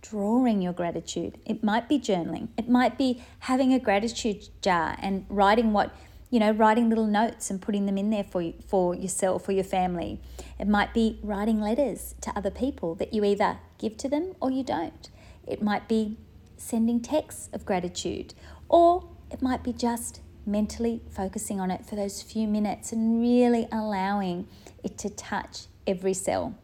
drawing 0.00 0.62
your 0.62 0.72
gratitude. 0.72 1.38
It 1.44 1.64
might 1.64 1.88
be 1.88 1.98
journaling. 1.98 2.50
It 2.56 2.68
might 2.68 2.96
be 2.96 3.20
having 3.40 3.72
a 3.72 3.80
gratitude 3.80 4.48
jar 4.62 4.96
and 5.00 5.26
writing 5.28 5.72
what 5.72 5.92
you 6.30 6.38
know, 6.38 6.52
writing 6.52 6.88
little 6.88 7.08
notes 7.08 7.50
and 7.50 7.60
putting 7.60 7.86
them 7.86 7.98
in 7.98 8.10
there 8.10 8.22
for 8.22 8.42
you, 8.42 8.54
for 8.68 8.94
yourself 8.94 9.48
or 9.48 9.52
your 9.52 9.64
family. 9.64 10.20
It 10.60 10.68
might 10.68 10.94
be 10.94 11.18
writing 11.20 11.60
letters 11.60 12.14
to 12.20 12.30
other 12.36 12.50
people 12.50 12.94
that 12.96 13.12
you 13.12 13.24
either 13.24 13.58
give 13.78 13.96
to 13.96 14.08
them 14.08 14.36
or 14.40 14.52
you 14.52 14.62
don't. 14.62 15.10
It 15.48 15.60
might 15.60 15.88
be 15.88 16.18
sending 16.56 17.00
texts 17.00 17.48
of 17.52 17.66
gratitude, 17.66 18.34
or 18.68 19.08
it 19.32 19.42
might 19.42 19.64
be 19.64 19.72
just 19.72 20.20
mentally 20.46 21.02
focusing 21.10 21.58
on 21.58 21.72
it 21.72 21.84
for 21.84 21.96
those 21.96 22.22
few 22.22 22.46
minutes 22.46 22.92
and 22.92 23.20
really 23.20 23.66
allowing 23.72 24.46
it 24.84 24.96
to 24.98 25.10
touch 25.10 25.62
every 25.88 26.14
cell. 26.14 26.54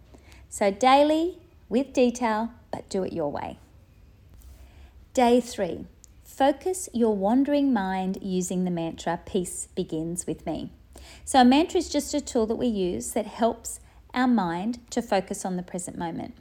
So, 0.52 0.70
daily 0.70 1.38
with 1.70 1.94
detail, 1.94 2.50
but 2.70 2.86
do 2.90 3.04
it 3.04 3.14
your 3.14 3.32
way. 3.32 3.58
Day 5.14 5.40
three 5.40 5.86
focus 6.24 6.90
your 6.92 7.16
wandering 7.16 7.72
mind 7.72 8.18
using 8.20 8.64
the 8.64 8.70
mantra 8.70 9.20
Peace 9.24 9.68
begins 9.74 10.26
with 10.26 10.44
me. 10.44 10.70
So, 11.24 11.40
a 11.40 11.44
mantra 11.46 11.78
is 11.78 11.88
just 11.88 12.12
a 12.12 12.20
tool 12.20 12.44
that 12.44 12.56
we 12.56 12.66
use 12.66 13.12
that 13.12 13.26
helps 13.26 13.80
our 14.12 14.28
mind 14.28 14.78
to 14.90 15.00
focus 15.00 15.46
on 15.46 15.56
the 15.56 15.62
present 15.62 15.96
moment. 15.96 16.34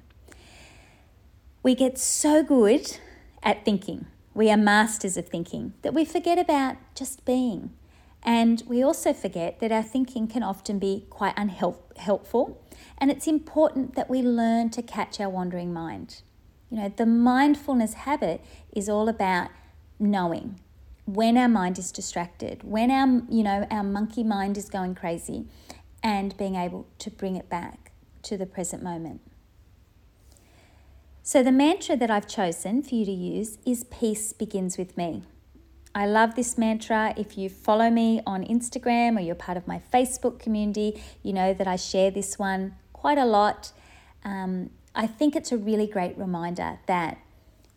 We 1.63 1.74
get 1.74 1.98
so 1.98 2.44
good 2.44 2.98
at 3.41 3.63
thinking, 3.63 4.08
we 4.34 4.51
are 4.51 4.58
masters 4.58 5.15
of 5.15 5.30
thinking, 5.30 5.74
that 5.84 5.94
we 5.94 6.03
forget 6.03 6.38
about 6.38 6.75
just 6.96 7.24
being. 7.24 7.72
And 8.24 8.62
we 8.68 8.84
also 8.84 9.13
forget 9.13 9.62
that 9.62 9.72
our 9.72 9.82
thinking 9.82 10.27
can 10.27 10.44
often 10.44 10.80
be 10.80 11.06
quite 11.10 11.34
unhelpful. 11.38 12.62
And 12.97 13.11
it's 13.11 13.27
important 13.27 13.95
that 13.95 14.09
we 14.09 14.21
learn 14.21 14.69
to 14.71 14.81
catch 14.81 15.19
our 15.19 15.29
wandering 15.29 15.73
mind. 15.73 16.21
You 16.69 16.77
know, 16.77 16.93
the 16.95 17.05
mindfulness 17.05 17.93
habit 17.93 18.41
is 18.71 18.88
all 18.88 19.09
about 19.09 19.50
knowing 20.00 20.59
when 21.05 21.38
our 21.38 21.50
mind 21.50 21.77
is 21.77 21.91
distracted, 21.91 22.63
when 22.63 22.89
our, 22.91 23.23
you 23.29 23.43
know, 23.43 23.67
our 23.69 23.83
monkey 23.83 24.23
mind 24.23 24.57
is 24.57 24.69
going 24.69 24.95
crazy, 24.95 25.47
and 26.03 26.35
being 26.38 26.55
able 26.55 26.88
to 27.00 27.09
bring 27.09 27.35
it 27.35 27.50
back 27.50 27.91
to 28.23 28.38
the 28.38 28.45
present 28.45 28.81
moment. 28.81 29.21
So, 31.23 31.43
the 31.43 31.51
mantra 31.51 31.95
that 31.97 32.09
I've 32.09 32.27
chosen 32.27 32.81
for 32.81 32.95
you 32.95 33.05
to 33.05 33.11
use 33.11 33.57
is 33.65 33.83
Peace 33.85 34.33
begins 34.33 34.77
with 34.77 34.97
me. 34.97 35.23
I 35.93 36.05
love 36.05 36.36
this 36.36 36.57
mantra. 36.57 37.13
If 37.17 37.38
you 37.38 37.50
follow 37.50 37.89
me 37.89 38.21
on 38.25 38.45
Instagram 38.45 39.17
or 39.17 39.21
you're 39.21 39.36
part 39.36 39.57
of 39.57 39.67
my 39.67 39.81
Facebook 39.93 40.39
community, 40.39 41.01
you 41.21 41.33
know 41.33 41.53
that 41.53 41.67
I 41.67 41.75
share 41.75 42.12
this 42.12 42.39
one 42.39 42.75
quite 42.93 43.17
a 43.17 43.25
lot. 43.25 43.74
Um, 44.24 44.69
I 44.95 45.07
think 45.07 45.36
it's 45.36 45.51
a 45.51 45.57
really 45.57 45.88
great 45.88 46.17
reminder 46.17 46.79
that 46.88 47.17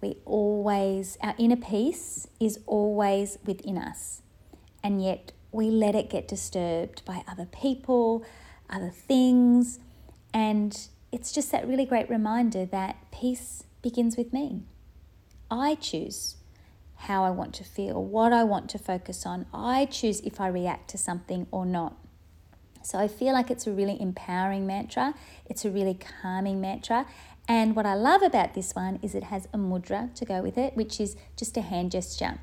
we 0.00 0.16
always, 0.25 1.18
our 1.23 1.35
inner 1.38 1.56
peace 1.56 2.28
is 2.38 2.61
always 2.66 3.38
within 3.44 3.78
us, 3.78 4.23
and 4.83 5.02
yet 5.02 5.33
we 5.50 5.71
let 5.71 5.94
it 5.94 6.11
get 6.11 6.28
disturbed 6.28 7.04
by 7.04 7.25
other 7.26 7.47
people, 7.47 8.25
other 8.68 8.90
things, 8.90 9.78
and 10.33 10.88
it's 11.11 11.33
just 11.33 11.50
that 11.52 11.66
really 11.66 11.87
great 11.87 12.11
reminder 12.11 12.66
that 12.66 12.97
peace 13.11 13.64
begins 13.83 14.16
with 14.16 14.33
me. 14.33 14.62
I 15.50 15.76
choose 15.76 16.37
how 17.04 17.25
I 17.25 17.30
want 17.30 17.54
to 17.54 17.64
feel, 17.64 18.02
what 18.02 18.32
I 18.32 18.44
want 18.44 18.68
to 18.70 18.78
focus 18.78 19.25
on. 19.26 19.46
I 19.52 19.87
choose 19.87 20.20
if 20.20 20.40
I 20.40 20.49
react 20.49 20.88
to 20.90 20.99
something 20.99 21.46
or 21.50 21.64
not. 21.64 21.96
So 22.82 22.99
I 22.99 23.08
feel 23.08 23.32
like 23.32 23.50
it's 23.50 23.66
a 23.66 23.73
really 23.73 24.00
empowering 24.00 24.66
mantra, 24.66 25.14
it's 25.46 25.64
a 25.64 25.70
really 25.70 25.99
calming 26.23 26.61
mantra. 26.61 27.06
And 27.46 27.76
what 27.76 27.87
I 27.87 27.94
love 27.94 28.23
about 28.23 28.54
this 28.54 28.75
one 28.75 28.99
is 29.02 29.14
it 29.14 29.25
has 29.25 29.46
a 29.52 29.58
mudra 29.58 30.14
to 30.14 30.25
go 30.25 30.40
with 30.40 30.56
it, 30.56 30.76
which 30.76 31.00
is 31.00 31.16
just 31.37 31.56
a 31.56 31.61
hand 31.61 31.90
gesture. 31.90 32.38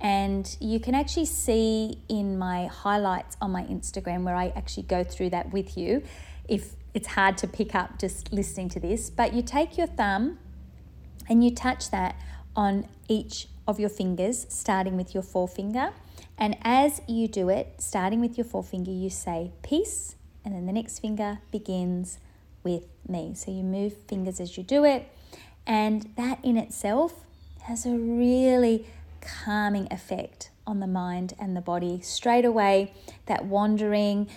And 0.00 0.54
you 0.60 0.80
can 0.80 0.94
actually 0.94 1.26
see 1.26 2.02
in 2.08 2.38
my 2.38 2.66
highlights 2.66 3.36
on 3.40 3.52
my 3.52 3.62
Instagram 3.64 4.24
where 4.24 4.34
I 4.34 4.52
actually 4.54 4.82
go 4.82 5.02
through 5.02 5.30
that 5.30 5.52
with 5.52 5.78
you 5.78 6.02
if 6.46 6.74
it's 6.92 7.08
hard 7.08 7.38
to 7.38 7.46
pick 7.46 7.74
up 7.74 7.98
just 7.98 8.32
listening 8.32 8.68
to 8.70 8.80
this. 8.80 9.08
But 9.08 9.32
you 9.32 9.42
take 9.42 9.78
your 9.78 9.86
thumb 9.86 10.38
and 11.28 11.42
you 11.42 11.54
touch 11.54 11.90
that 11.90 12.16
on 12.54 12.86
each 13.08 13.48
of 13.66 13.80
your 13.80 13.88
fingers, 13.88 14.46
starting 14.48 14.96
with 14.96 15.14
your 15.14 15.22
forefinger. 15.22 15.92
And 16.36 16.56
as 16.62 17.00
you 17.06 17.28
do 17.28 17.48
it, 17.48 17.74
starting 17.78 18.20
with 18.20 18.36
your 18.36 18.44
forefinger, 18.44 18.90
you 18.90 19.10
say 19.10 19.52
peace, 19.62 20.16
and 20.44 20.54
then 20.54 20.66
the 20.66 20.72
next 20.72 20.98
finger 20.98 21.38
begins 21.50 22.18
with 22.62 22.84
me. 23.08 23.34
So 23.34 23.50
you 23.50 23.62
move 23.62 23.94
fingers 24.08 24.40
as 24.40 24.56
you 24.56 24.64
do 24.64 24.84
it, 24.84 25.08
and 25.66 26.10
that 26.16 26.38
in 26.44 26.56
itself 26.56 27.24
has 27.62 27.86
a 27.86 27.96
really 27.96 28.86
calming 29.20 29.88
effect 29.90 30.50
on 30.66 30.80
the 30.80 30.86
mind 30.86 31.34
and 31.38 31.56
the 31.56 31.60
body. 31.60 32.00
Straight 32.02 32.44
away, 32.44 32.92
that 33.26 33.44
wandering 33.46 34.28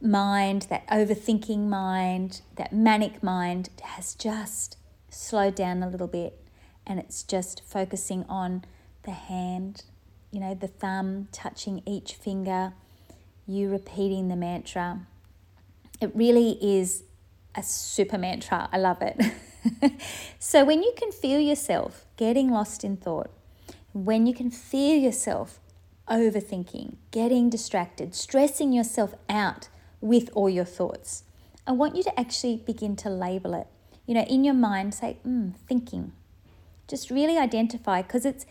mind, 0.00 0.66
that 0.68 0.86
overthinking 0.88 1.68
mind, 1.68 2.40
that 2.56 2.72
manic 2.72 3.22
mind 3.22 3.68
has 3.82 4.14
just 4.14 4.76
slowed 5.10 5.54
down 5.54 5.82
a 5.82 5.88
little 5.88 6.08
bit 6.08 6.38
and 6.86 6.98
it's 6.98 7.22
just 7.22 7.62
focusing 7.64 8.24
on 8.28 8.64
the 9.04 9.12
hand, 9.12 9.84
you 10.30 10.40
know, 10.40 10.54
the 10.54 10.68
thumb 10.68 11.28
touching 11.32 11.82
each 11.86 12.14
finger, 12.14 12.72
you 13.46 13.70
repeating 13.70 14.28
the 14.28 14.36
mantra. 14.36 15.00
It 16.00 16.14
really 16.14 16.58
is 16.60 17.04
a 17.54 17.62
super 17.62 18.18
mantra. 18.18 18.68
I 18.72 18.78
love 18.78 19.02
it. 19.02 19.20
so, 20.38 20.64
when 20.64 20.82
you 20.82 20.92
can 20.96 21.12
feel 21.12 21.40
yourself 21.40 22.06
getting 22.16 22.50
lost 22.50 22.84
in 22.84 22.96
thought, 22.96 23.30
when 23.92 24.26
you 24.26 24.34
can 24.34 24.50
feel 24.50 24.96
yourself 24.96 25.60
overthinking, 26.08 26.96
getting 27.10 27.50
distracted, 27.50 28.14
stressing 28.14 28.72
yourself 28.72 29.14
out 29.28 29.68
with 30.00 30.30
all 30.34 30.48
your 30.48 30.64
thoughts, 30.64 31.24
I 31.66 31.72
want 31.72 31.94
you 31.94 32.02
to 32.04 32.20
actually 32.20 32.56
begin 32.56 32.96
to 32.96 33.10
label 33.10 33.54
it. 33.54 33.66
You 34.06 34.14
know, 34.14 34.22
in 34.22 34.42
your 34.42 34.54
mind, 34.54 34.94
say, 34.94 35.18
mm, 35.26 35.54
thinking, 35.68 36.12
just 36.88 37.10
really 37.10 37.38
identify 37.38 38.02
because 38.02 38.26
it's 38.26 38.46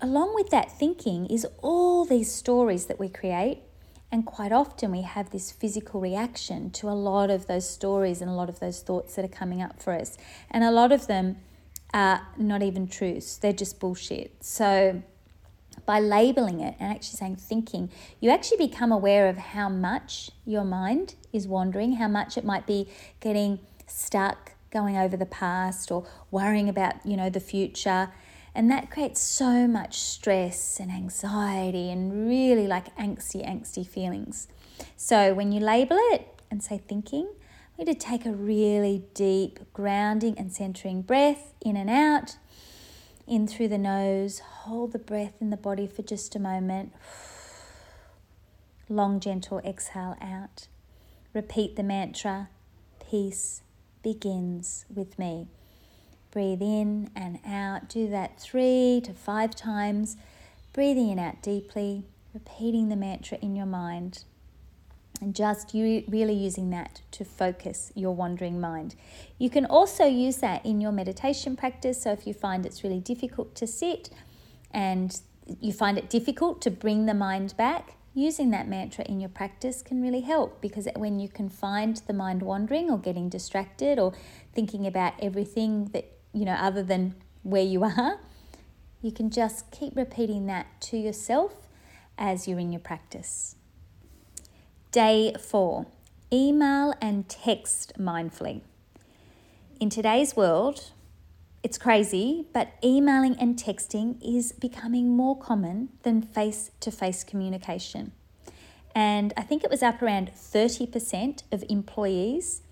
along 0.00 0.34
with 0.34 0.50
that 0.50 0.70
thinking 0.70 1.26
is 1.26 1.46
all 1.62 2.04
these 2.04 2.32
stories 2.32 2.86
that 2.86 2.98
we 2.98 3.08
create. 3.08 3.58
And 4.12 4.26
quite 4.26 4.50
often 4.50 4.90
we 4.90 5.02
have 5.02 5.30
this 5.30 5.52
physical 5.52 6.00
reaction 6.00 6.70
to 6.72 6.88
a 6.88 6.92
lot 6.92 7.30
of 7.30 7.46
those 7.46 7.68
stories 7.68 8.20
and 8.20 8.30
a 8.30 8.34
lot 8.34 8.48
of 8.48 8.58
those 8.58 8.82
thoughts 8.82 9.14
that 9.14 9.24
are 9.24 9.28
coming 9.28 9.62
up 9.62 9.80
for 9.80 9.92
us. 9.92 10.18
And 10.50 10.64
a 10.64 10.70
lot 10.70 10.90
of 10.90 11.06
them 11.06 11.36
are 11.94 12.26
not 12.36 12.62
even 12.62 12.88
truths, 12.88 13.36
they're 13.36 13.52
just 13.52 13.78
bullshit. 13.78 14.44
So 14.44 15.02
by 15.86 16.00
labeling 16.00 16.60
it 16.60 16.74
and 16.78 16.92
actually 16.92 17.16
saying 17.16 17.36
thinking, 17.36 17.90
you 18.20 18.30
actually 18.30 18.58
become 18.58 18.92
aware 18.92 19.28
of 19.28 19.38
how 19.38 19.68
much 19.68 20.30
your 20.44 20.64
mind 20.64 21.14
is 21.32 21.46
wandering, 21.46 21.94
how 21.94 22.08
much 22.08 22.36
it 22.36 22.44
might 22.44 22.66
be 22.66 22.88
getting 23.20 23.60
stuck 23.86 24.52
going 24.70 24.96
over 24.96 25.16
the 25.16 25.26
past 25.26 25.90
or 25.90 26.06
worrying 26.30 26.68
about, 26.68 26.94
you 27.04 27.16
know, 27.16 27.30
the 27.30 27.40
future. 27.40 28.10
And 28.54 28.70
that 28.70 28.90
creates 28.90 29.20
so 29.20 29.66
much 29.66 30.00
stress 30.00 30.80
and 30.80 30.90
anxiety 30.90 31.90
and 31.90 32.28
really 32.28 32.66
like 32.66 32.94
angsty, 32.96 33.46
angsty 33.46 33.86
feelings. 33.86 34.48
So 34.96 35.34
when 35.34 35.52
you 35.52 35.60
label 35.60 35.96
it 36.12 36.42
and 36.50 36.62
say 36.62 36.78
thinking, 36.78 37.28
we 37.76 37.84
need 37.84 37.98
to 38.00 38.06
take 38.06 38.26
a 38.26 38.32
really 38.32 39.04
deep 39.14 39.60
grounding 39.72 40.36
and 40.38 40.52
centering 40.52 41.02
breath 41.02 41.54
in 41.60 41.76
and 41.76 41.88
out. 41.88 42.36
In 43.26 43.46
through 43.46 43.68
the 43.68 43.78
nose, 43.78 44.40
hold 44.40 44.92
the 44.92 44.98
breath 44.98 45.40
in 45.40 45.50
the 45.50 45.56
body 45.56 45.86
for 45.86 46.02
just 46.02 46.34
a 46.34 46.40
moment. 46.40 46.92
Long, 48.88 49.20
gentle 49.20 49.60
exhale 49.60 50.16
out. 50.20 50.66
Repeat 51.32 51.76
the 51.76 51.84
mantra 51.84 52.48
peace, 53.10 53.62
begins 54.02 54.84
with 54.88 55.18
me. 55.18 55.48
Breathe 56.30 56.62
in 56.62 57.10
and 57.16 57.40
out. 57.44 57.88
Do 57.88 58.08
that 58.10 58.40
three 58.40 59.00
to 59.04 59.12
five 59.12 59.54
times. 59.56 60.16
Breathing 60.72 61.10
in 61.10 61.18
out 61.18 61.42
deeply, 61.42 62.04
repeating 62.32 62.88
the 62.88 62.96
mantra 62.96 63.38
in 63.42 63.56
your 63.56 63.66
mind, 63.66 64.24
and 65.20 65.34
just 65.34 65.74
you 65.74 66.04
really 66.08 66.34
using 66.34 66.70
that 66.70 67.02
to 67.10 67.24
focus 67.24 67.92
your 67.94 68.14
wandering 68.14 68.60
mind. 68.60 68.94
You 69.38 69.50
can 69.50 69.66
also 69.66 70.06
use 70.06 70.38
that 70.38 70.64
in 70.64 70.80
your 70.80 70.92
meditation 70.92 71.56
practice. 71.56 72.02
So 72.02 72.12
if 72.12 72.26
you 72.26 72.32
find 72.32 72.64
it's 72.64 72.84
really 72.84 73.00
difficult 73.00 73.54
to 73.56 73.66
sit 73.66 74.10
and 74.70 75.20
you 75.60 75.72
find 75.72 75.98
it 75.98 76.08
difficult 76.08 76.62
to 76.62 76.70
bring 76.70 77.06
the 77.06 77.14
mind 77.14 77.56
back, 77.56 77.96
using 78.14 78.50
that 78.50 78.68
mantra 78.68 79.04
in 79.04 79.20
your 79.20 79.28
practice 79.28 79.82
can 79.82 80.00
really 80.02 80.20
help 80.20 80.60
because 80.60 80.88
when 80.96 81.18
you 81.20 81.28
can 81.28 81.48
find 81.48 81.98
the 82.06 82.12
mind 82.12 82.42
wandering 82.42 82.90
or 82.90 82.98
getting 82.98 83.28
distracted 83.28 83.98
or 83.98 84.12
thinking 84.52 84.86
about 84.86 85.12
everything 85.20 85.86
that 85.86 86.19
you 86.32 86.44
know 86.44 86.54
other 86.54 86.82
than 86.82 87.14
where 87.42 87.62
you 87.62 87.84
are 87.84 88.20
you 89.02 89.12
can 89.12 89.30
just 89.30 89.70
keep 89.70 89.96
repeating 89.96 90.46
that 90.46 90.66
to 90.80 90.96
yourself 90.96 91.54
as 92.18 92.46
you're 92.46 92.58
in 92.58 92.72
your 92.72 92.80
practice 92.80 93.56
day 94.92 95.34
4 95.40 95.86
email 96.32 96.94
and 97.00 97.28
text 97.28 97.92
mindfully 97.98 98.60
in 99.80 99.88
today's 99.88 100.36
world 100.36 100.92
it's 101.62 101.76
crazy, 101.76 102.46
but 102.54 102.72
emailing 102.82 103.36
and 103.38 103.54
texting 103.56 104.16
is 104.22 104.52
becoming 104.52 105.14
more 105.14 105.38
common 105.38 105.90
than 106.04 106.22
face 106.22 106.70
to 106.80 106.90
face 106.90 107.22
communication. 107.22 108.12
And 108.94 109.34
I 109.36 109.42
think 109.42 109.62
it 109.62 109.70
was 109.70 109.82
up 109.82 110.00
around 110.00 110.32
30% 110.34 111.42
of 111.52 111.62
employees 111.68 112.62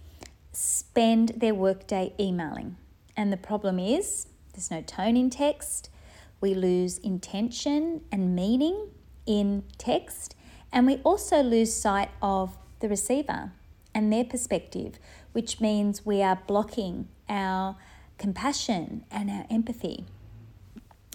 spend 0.53 1.35
their 1.37 1.55
workday 1.55 2.15
emailing. 2.19 2.77
And 3.18 3.32
the 3.32 3.37
problem 3.37 3.80
is 3.80 4.28
there's 4.52 4.70
no 4.70 4.80
tone 4.80 5.16
in 5.16 5.28
text, 5.28 5.90
we 6.40 6.54
lose 6.54 6.98
intention 6.98 8.02
and 8.12 8.37
meaning 8.37 8.90
in 9.26 9.64
text, 9.76 10.37
and 10.72 10.87
we 10.87 10.98
also 10.98 11.42
lose 11.42 11.75
sight 11.75 12.10
of 12.22 12.56
the 12.78 12.88
receiver 12.88 13.50
and 13.92 14.12
their 14.12 14.22
perspective, 14.22 15.00
which 15.32 15.60
means 15.60 16.06
we 16.06 16.22
are 16.22 16.38
blocking 16.46 17.08
our 17.28 17.75
compassion 18.18 19.04
and 19.10 19.28
our 19.30 19.46
empathy. 19.50 20.04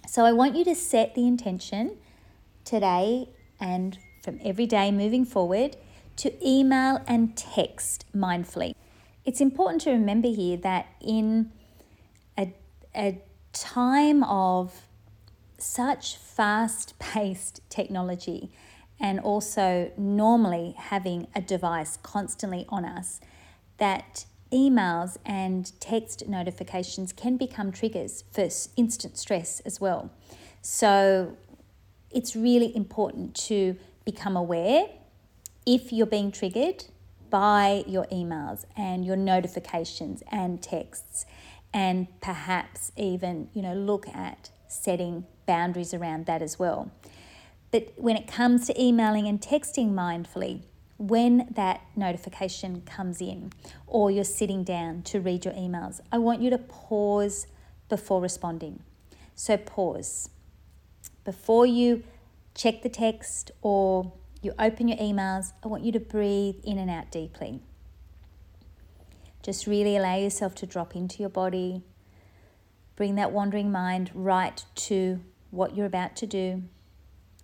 So 0.05 0.25
I 0.25 0.33
want 0.33 0.57
you 0.57 0.65
to 0.65 0.75
set 0.75 1.15
the 1.15 1.25
intention 1.25 1.95
today 2.65 3.29
and 3.61 3.97
from 4.21 4.41
every 4.43 4.65
day 4.65 4.91
moving 4.91 5.23
forward 5.23 5.77
to 6.17 6.33
email 6.45 7.01
and 7.07 7.37
text 7.37 8.05
mindfully. 8.13 8.75
It's 9.23 9.39
important 9.39 9.81
to 9.83 9.91
remember 9.91 10.27
here 10.27 10.57
that 10.57 10.87
in 10.99 11.53
a 12.95 13.21
time 13.51 14.23
of 14.23 14.87
such 15.57 16.17
fast 16.17 16.97
paced 16.99 17.61
technology 17.69 18.51
and 18.99 19.19
also 19.19 19.91
normally 19.97 20.75
having 20.77 21.27
a 21.35 21.41
device 21.41 21.97
constantly 21.97 22.65
on 22.69 22.85
us, 22.85 23.19
that 23.77 24.25
emails 24.51 25.17
and 25.25 25.71
text 25.79 26.27
notifications 26.27 27.11
can 27.11 27.37
become 27.37 27.71
triggers 27.71 28.23
for 28.31 28.47
instant 28.77 29.17
stress 29.17 29.59
as 29.61 29.81
well. 29.81 30.11
So 30.61 31.35
it's 32.11 32.35
really 32.35 32.75
important 32.75 33.35
to 33.47 33.75
become 34.05 34.37
aware 34.37 34.85
if 35.65 35.91
you're 35.91 36.05
being 36.05 36.31
triggered 36.31 36.85
by 37.29 37.83
your 37.87 38.05
emails 38.05 38.65
and 38.77 39.03
your 39.03 39.15
notifications 39.15 40.21
and 40.31 40.61
texts 40.61 41.25
and 41.73 42.07
perhaps 42.21 42.91
even 42.95 43.49
you 43.53 43.61
know 43.61 43.73
look 43.73 44.07
at 44.09 44.51
setting 44.67 45.25
boundaries 45.45 45.93
around 45.93 46.25
that 46.25 46.41
as 46.41 46.57
well. 46.57 46.91
But 47.71 47.93
when 47.97 48.15
it 48.15 48.27
comes 48.27 48.67
to 48.67 48.81
emailing 48.81 49.27
and 49.27 49.41
texting 49.41 49.93
mindfully 49.93 50.61
when 50.97 51.47
that 51.51 51.81
notification 51.95 52.81
comes 52.81 53.19
in 53.19 53.51
or 53.87 54.11
you're 54.11 54.23
sitting 54.23 54.63
down 54.63 55.01
to 55.01 55.19
read 55.19 55.43
your 55.43 55.53
emails 55.55 55.99
i 56.11 56.17
want 56.19 56.39
you 56.39 56.51
to 56.51 56.57
pause 56.57 57.47
before 57.93 58.21
responding. 58.21 58.81
So 59.35 59.55
pause. 59.55 60.29
Before 61.23 61.65
you 61.65 62.03
check 62.55 62.81
the 62.81 62.89
text 62.89 63.51
or 63.61 64.11
you 64.41 64.53
open 64.57 64.87
your 64.87 64.97
emails, 64.97 65.53
I 65.63 65.67
want 65.67 65.83
you 65.83 65.91
to 65.91 65.99
breathe 65.99 66.55
in 66.63 66.79
and 66.79 66.89
out 66.89 67.11
deeply. 67.11 67.61
Just 69.43 69.67
really 69.67 69.97
allow 69.97 70.15
yourself 70.15 70.55
to 70.55 70.65
drop 70.65 70.95
into 70.95 71.19
your 71.19 71.29
body. 71.29 71.83
Bring 72.95 73.15
that 73.15 73.31
wandering 73.31 73.71
mind 73.71 74.09
right 74.13 74.63
to 74.75 75.19
what 75.51 75.75
you're 75.75 75.85
about 75.85 76.15
to 76.15 76.25
do. 76.25 76.63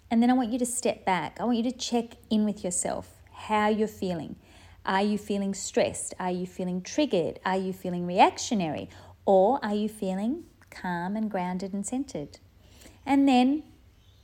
And 0.10 0.24
then 0.24 0.32
I 0.32 0.34
want 0.34 0.52
you 0.52 0.58
to 0.60 0.66
step 0.66 1.06
back. 1.06 1.38
I 1.40 1.44
want 1.44 1.58
you 1.58 1.64
to 1.64 1.72
check 1.72 2.16
in 2.30 2.46
with 2.46 2.64
yourself, 2.64 3.22
how 3.32 3.68
you're 3.68 3.88
feeling. 3.88 4.38
Are 4.86 5.04
you 5.04 5.18
feeling 5.18 5.54
stressed? 5.54 6.14
Are 6.20 6.32
you 6.32 6.48
feeling 6.48 6.82
triggered? 6.82 7.40
Are 7.46 7.58
you 7.58 7.74
feeling 7.74 8.08
reactionary? 8.08 8.90
Or 9.26 9.64
are 9.64 9.76
you 9.76 9.90
feeling 9.90 10.46
calm 10.72 11.16
and 11.16 11.30
grounded 11.30 11.74
and 11.74 11.86
centered? 11.86 12.40
And 13.06 13.28
then 13.28 13.64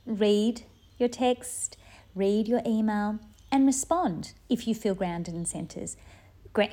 read 0.06 0.62
your 0.98 1.08
text, 1.08 1.76
read 2.14 2.48
your 2.48 2.62
email, 2.66 3.18
and 3.52 3.66
respond 3.66 4.32
if 4.48 4.66
you 4.66 4.74
feel 4.74 4.94
grounded 4.94 5.34
and 5.34 5.46
centers, 5.46 5.96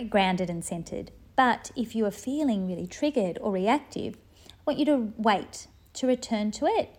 grounded 0.10 0.50
and 0.50 0.64
centered. 0.64 1.12
But 1.36 1.72
if 1.76 1.96
you 1.96 2.06
are 2.06 2.12
feeling 2.12 2.68
really 2.68 2.88
triggered 2.88 3.38
or 3.42 3.52
reactive, 3.52 4.18
I 4.48 4.50
want 4.66 4.80
you 4.80 4.86
to 4.86 5.14
wait 5.18 5.68
to 5.94 6.08
return 6.08 6.52
to 6.52 6.66
it 6.66 6.96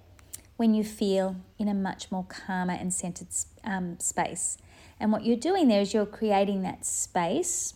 when 0.56 0.74
you 0.74 0.84
feel 0.84 1.36
in 1.58 1.68
a 1.68 1.74
much 1.74 2.12
more 2.12 2.24
calmer 2.24 2.74
and 2.74 2.92
centered 2.92 3.28
um, 3.64 3.98
space. 3.98 4.58
And 5.00 5.10
what 5.10 5.24
you're 5.24 5.36
doing 5.36 5.68
there 5.68 5.80
is 5.80 5.92
you're 5.92 6.06
creating 6.06 6.62
that 6.62 6.86
space 6.86 7.74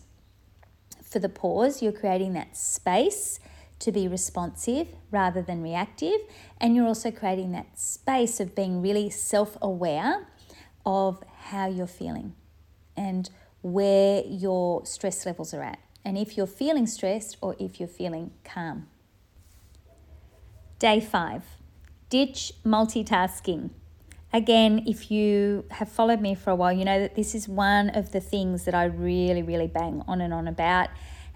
for 1.03 1.19
the 1.19 1.29
pause, 1.29 1.81
you're 1.81 1.91
creating 1.91 2.33
that 2.33 2.55
space 2.55 3.39
to 3.79 3.91
be 3.91 4.07
responsive 4.07 4.87
rather 5.11 5.41
than 5.41 5.61
reactive. 5.61 6.19
And 6.59 6.75
you're 6.75 6.87
also 6.87 7.11
creating 7.11 7.51
that 7.53 7.79
space 7.79 8.39
of 8.39 8.55
being 8.55 8.81
really 8.81 9.09
self 9.09 9.57
aware 9.61 10.27
of 10.85 11.23
how 11.49 11.67
you're 11.67 11.87
feeling 11.87 12.35
and 12.99 13.29
where 13.61 14.23
your 14.25 14.85
stress 14.85 15.25
levels 15.25 15.53
are 15.53 15.63
at. 15.63 15.79
And 16.05 16.17
if 16.17 16.37
you're 16.37 16.47
feeling 16.47 16.87
stressed 16.87 17.37
or 17.41 17.55
if 17.59 17.79
you're 17.79 17.89
feeling 17.89 18.31
calm. 18.43 18.87
Day 20.79 20.99
five, 20.99 21.43
ditch 22.09 22.53
multitasking. 22.65 23.71
Again, 24.31 24.83
if 24.87 25.11
you 25.11 25.65
have 25.71 25.89
followed 25.89 26.21
me 26.21 26.35
for 26.35 26.51
a 26.51 26.55
while, 26.55 26.71
you 26.71 26.85
know 26.85 26.99
that 26.99 27.15
this 27.15 27.35
is 27.35 27.49
one 27.49 27.89
of 27.89 28.11
the 28.11 28.21
things 28.21 28.65
that 28.65 28.75
I 28.75 28.85
really, 28.85 29.41
really 29.41 29.67
bang 29.67 30.03
on 30.07 30.21
and 30.21 30.33
on 30.33 30.47
about 30.47 30.89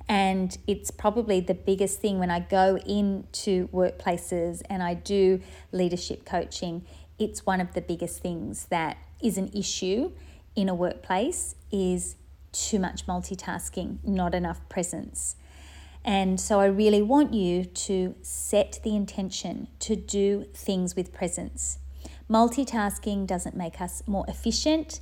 and 0.08 0.58
it's 0.68 0.92
probably 0.92 1.40
the 1.40 1.54
biggest 1.54 2.00
thing 2.00 2.20
when 2.20 2.30
I 2.30 2.42
go 2.42 2.78
into 2.86 3.68
workplaces 3.70 4.62
and 4.70 4.84
I 4.84 4.96
do 4.96 5.40
leadership 5.72 6.26
coaching. 6.26 6.86
It's 7.18 7.46
one 7.46 7.62
of 7.62 7.74
the 7.74 7.82
biggest 7.82 8.20
things 8.20 8.66
that 8.66 8.98
is 9.22 9.38
an 9.38 9.50
issue 9.54 10.12
in 10.56 10.70
a 10.70 10.76
workplace 10.76 11.56
is 11.72 12.16
too 12.52 12.80
much 12.80 13.06
multitasking, 13.08 13.98
not 14.04 14.36
enough 14.36 14.62
presence. 14.70 15.36
And 16.06 16.40
so 16.40 16.60
I 16.60 16.66
really 16.66 17.02
want 17.02 17.34
you 17.34 17.64
to 17.64 18.16
set 18.22 18.80
the 18.84 18.96
intention 18.96 19.68
to 19.80 19.96
do 19.96 20.46
things 20.54 20.96
with 20.96 21.14
presence. 21.14 21.80
Multitasking 22.30 23.26
doesn't 23.26 23.56
make 23.56 23.80
us 23.80 24.04
more 24.06 24.26
efficient. 24.28 25.00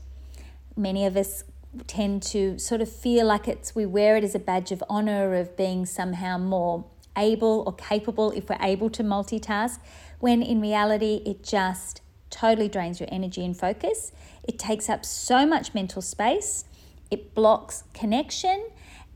Many 0.75 1.05
of 1.05 1.17
us 1.17 1.43
tend 1.87 2.21
to 2.21 2.57
sort 2.59 2.81
of 2.81 2.91
feel 2.91 3.25
like 3.25 3.47
it's 3.47 3.73
we 3.73 3.85
wear 3.85 4.17
it 4.17 4.23
as 4.23 4.35
a 4.35 4.39
badge 4.39 4.71
of 4.71 4.83
honor 4.89 5.33
of 5.35 5.55
being 5.55 5.85
somehow 5.85 6.37
more 6.37 6.85
able 7.17 7.63
or 7.65 7.73
capable 7.73 8.31
if 8.31 8.49
we're 8.49 8.57
able 8.61 8.89
to 8.89 9.03
multitask 9.03 9.79
when 10.19 10.41
in 10.41 10.59
reality 10.61 11.21
it 11.25 11.43
just 11.43 12.00
totally 12.31 12.67
drains 12.67 12.99
your 12.99 13.09
energy 13.11 13.45
and 13.45 13.55
focus. 13.55 14.11
It 14.43 14.57
takes 14.57 14.89
up 14.89 15.05
so 15.05 15.45
much 15.45 15.73
mental 15.73 16.01
space. 16.01 16.65
It 17.11 17.35
blocks 17.35 17.83
connection. 17.93 18.67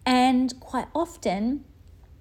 And 0.05 0.59
quite 0.59 0.87
often 0.93 1.65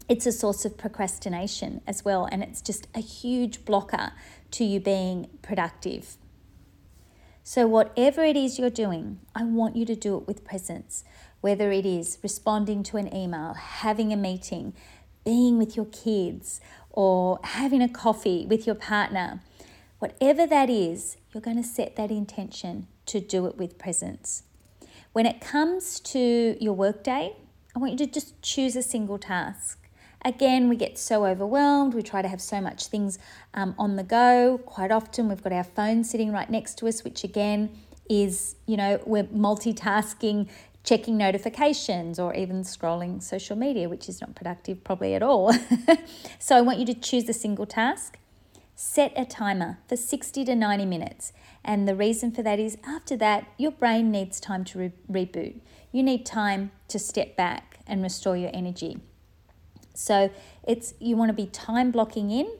it's 0.09 0.27
a 0.27 0.33
source 0.33 0.65
of 0.65 0.79
procrastination 0.79 1.81
as 1.87 2.05
well. 2.05 2.27
And 2.31 2.43
it's 2.43 2.63
just 2.63 2.87
a 2.95 3.01
huge 3.01 3.65
blocker 3.65 4.13
to 4.53 4.65
you 4.65 4.81
being 4.81 5.29
productive. 5.43 6.17
So, 7.47 7.67
whatever 7.67 8.25
it 8.25 8.37
is 8.37 8.59
you're 8.59 8.71
doing, 8.71 9.21
I 9.35 9.45
want 9.45 9.77
you 9.77 9.85
to 9.85 9.95
do 9.95 10.17
it 10.17 10.27
with 10.27 10.47
presence, 10.47 11.05
whether 11.43 11.71
it 11.73 11.85
is 11.85 12.17
responding 12.23 12.83
to 12.85 12.97
an 12.97 13.15
email, 13.15 13.53
having 13.53 14.15
a 14.15 14.17
meeting, 14.17 14.73
being 15.27 15.59
with 15.59 15.77
your 15.77 15.85
kids, 15.85 16.63
or 16.91 17.41
having 17.45 17.83
a 17.83 17.89
coffee 17.89 18.47
with 18.47 18.67
your 18.67 18.75
partner. 18.75 19.41
Whatever 19.99 20.47
that 20.47 20.69
is, 20.69 21.17
you're 21.33 21.41
going 21.41 21.57
to 21.57 21.69
set 21.69 21.97
that 21.97 22.11
intention 22.11 22.89
to 23.07 23.21
do 23.21 23.47
it 23.47 23.57
with 23.57 23.79
presence. 23.79 24.43
When 25.13 25.27
it 25.27 25.41
comes 25.41 26.01
to 26.01 26.57
your 26.61 26.73
workday, 26.73 27.37
I 27.75 27.79
want 27.79 27.93
you 27.93 27.99
to 27.99 28.07
just 28.07 28.41
choose 28.43 28.77
a 28.77 28.83
single 28.83 29.19
task. 29.19 29.79
Again, 30.25 30.69
we 30.69 30.77
get 30.77 30.99
so 30.99 31.27
overwhelmed. 31.27 31.93
We 31.93 32.03
try 32.03 32.23
to 32.23 32.29
have 32.29 32.41
so 32.41 32.61
much 32.61 32.87
things 32.87 33.19
um, 33.53 33.75
on 33.79 33.97
the 33.97 34.03
go. 34.03 34.59
Quite 34.65 34.91
often, 34.91 35.29
we've 35.29 35.43
got 35.43 35.53
our 35.53 35.65
phone 35.65 36.03
sitting 36.03 36.33
right 36.33 36.49
next 36.49 36.79
to 36.79 36.89
us, 36.89 37.05
which 37.05 37.25
again 37.25 37.71
is, 38.09 38.57
you 38.67 38.77
know, 38.77 39.01
we're 39.05 39.25
multitasking, 39.25 40.49
checking 40.83 41.19
notifications, 41.19 42.19
or 42.19 42.35
even 42.35 42.63
scrolling 42.63 43.23
social 43.23 43.57
media, 43.57 43.89
which 43.89 44.09
is 44.09 44.21
not 44.21 44.35
productive 44.35 44.83
probably 44.83 45.15
at 45.15 45.23
all. 45.23 45.53
so, 46.39 46.57
I 46.57 46.63
want 46.63 46.79
you 46.79 46.87
to 46.87 46.95
choose 46.95 47.29
a 47.29 47.35
single 47.35 47.67
task. 47.67 48.19
Set 48.75 49.13
a 49.17 49.25
timer 49.25 49.79
for 49.89 49.97
60 49.97 50.45
to 50.45 50.55
90 50.55 50.87
minutes. 50.87 51.33
And 51.65 51.89
the 51.89 51.95
reason 51.95 52.33
for 52.33 52.43
that 52.43 52.59
is 52.59 52.77
after 52.85 53.17
that, 53.17 53.47
your 53.57 53.71
brain 53.71 54.11
needs 54.11 54.41
time 54.41 54.65
to 54.65 54.79
re- 54.79 54.93
reboot. 55.27 55.61
You 55.93 56.03
need 56.03 56.27
time 56.27 56.73
to 56.89 56.99
step 56.99 57.37
back 57.37 57.79
and 57.87 58.03
restore 58.03 58.37
your 58.37 58.51
energy. 58.53 58.99
So 59.95 60.31
it's 60.67 60.95
you 60.99 61.17
want 61.17 61.29
to 61.29 61.35
be 61.35 61.47
time 61.47 61.93
blocking 61.93 62.31
in 62.31 62.51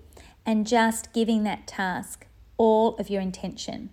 and 0.47 0.67
just 0.67 1.13
giving 1.13 1.43
that 1.45 1.67
task 1.67 2.27
all 2.57 2.97
of 2.97 3.11
your 3.11 3.21
intention. 3.21 3.91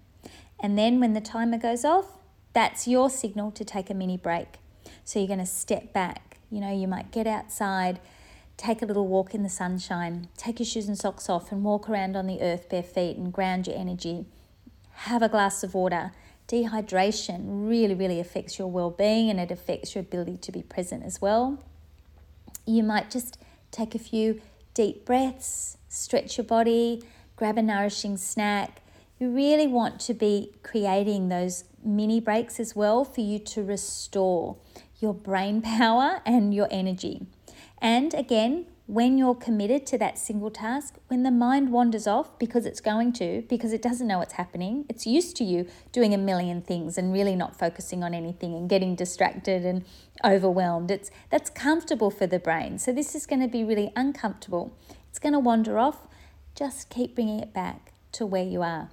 And 0.59 0.77
then 0.77 0.99
when 0.99 1.13
the 1.13 1.21
timer 1.21 1.57
goes 1.57 1.83
off, 1.83 2.19
that's 2.53 2.87
your 2.87 3.09
signal 3.09 3.51
to 3.51 3.65
take 3.65 3.89
a 3.89 3.93
mini 3.93 4.17
break. 4.17 4.59
So 5.03 5.19
you're 5.19 5.27
going 5.27 5.39
to 5.39 5.45
step 5.45 5.93
back. 5.93 6.37
You 6.51 6.59
know, 6.59 6.71
you 6.71 6.87
might 6.87 7.11
get 7.11 7.25
outside, 7.25 7.99
take 8.57 8.81
a 8.81 8.85
little 8.85 9.07
walk 9.07 9.33
in 9.33 9.43
the 9.43 9.49
sunshine, 9.49 10.27
take 10.37 10.59
your 10.59 10.65
shoes 10.65 10.87
and 10.87 10.97
socks 10.97 11.29
off 11.29 11.51
and 11.51 11.63
walk 11.63 11.89
around 11.89 12.15
on 12.15 12.27
the 12.27 12.41
earth 12.41 12.69
bare 12.69 12.83
feet 12.83 13.17
and 13.17 13.33
ground 13.33 13.67
your 13.67 13.77
energy. 13.77 14.25
Have 14.91 15.21
a 15.21 15.29
glass 15.29 15.63
of 15.63 15.73
water. 15.73 16.11
Dehydration 16.47 17.67
really, 17.67 17.95
really 17.95 18.19
affects 18.19 18.59
your 18.59 18.67
well 18.69 18.91
being 18.91 19.29
and 19.29 19.39
it 19.39 19.51
affects 19.51 19.95
your 19.95 20.01
ability 20.01 20.37
to 20.37 20.51
be 20.51 20.61
present 20.61 21.03
as 21.03 21.21
well. 21.21 21.63
You 22.65 22.83
might 22.83 23.09
just 23.09 23.37
take 23.71 23.95
a 23.95 23.99
few 23.99 24.41
deep 24.73 25.05
breaths, 25.05 25.77
stretch 25.89 26.37
your 26.37 26.45
body, 26.45 27.03
grab 27.35 27.57
a 27.57 27.61
nourishing 27.61 28.17
snack. 28.17 28.81
You 29.17 29.29
really 29.29 29.67
want 29.67 29.99
to 30.01 30.13
be 30.13 30.53
creating 30.63 31.29
those 31.29 31.63
mini 31.83 32.19
breaks 32.19 32.59
as 32.59 32.75
well 32.75 33.03
for 33.03 33.21
you 33.21 33.39
to 33.39 33.63
restore 33.63 34.57
your 34.99 35.13
brain 35.13 35.61
power 35.63 36.21
and 36.25 36.53
your 36.53 36.67
energy. 36.69 37.25
And 37.81 38.13
again, 38.13 38.67
when 38.85 39.17
you're 39.17 39.35
committed 39.35 39.85
to 39.87 39.97
that 39.97 40.17
single 40.17 40.51
task, 40.51 40.97
when 41.07 41.23
the 41.23 41.31
mind 41.31 41.71
wanders 41.71 42.07
off, 42.07 42.37
because 42.37 42.65
it's 42.65 42.81
going 42.81 43.13
to, 43.13 43.43
because 43.47 43.71
it 43.71 43.81
doesn't 43.81 44.05
know 44.05 44.19
what's 44.19 44.33
happening, 44.33 44.85
it's 44.89 45.07
used 45.07 45.35
to 45.37 45.43
you 45.43 45.65
doing 45.91 46.13
a 46.13 46.17
million 46.17 46.61
things 46.61 46.97
and 46.97 47.13
really 47.13 47.35
not 47.35 47.57
focusing 47.57 48.03
on 48.03 48.13
anything 48.13 48.53
and 48.53 48.69
getting 48.69 48.95
distracted 48.95 49.65
and 49.65 49.85
overwhelmed. 50.25 50.91
It's 50.91 51.09
that's 51.29 51.49
comfortable 51.49 52.11
for 52.11 52.27
the 52.27 52.37
brain. 52.37 52.77
So 52.77 52.91
this 52.91 53.15
is 53.15 53.25
going 53.25 53.41
to 53.41 53.47
be 53.47 53.63
really 53.63 53.91
uncomfortable. 53.95 54.77
It's 55.09 55.19
going 55.19 55.33
to 55.33 55.39
wander 55.39 55.79
off. 55.79 56.07
Just 56.53 56.89
keep 56.89 57.15
bringing 57.15 57.39
it 57.39 57.53
back 57.53 57.93
to 58.11 58.25
where 58.25 58.43
you 58.43 58.61
are. 58.61 58.89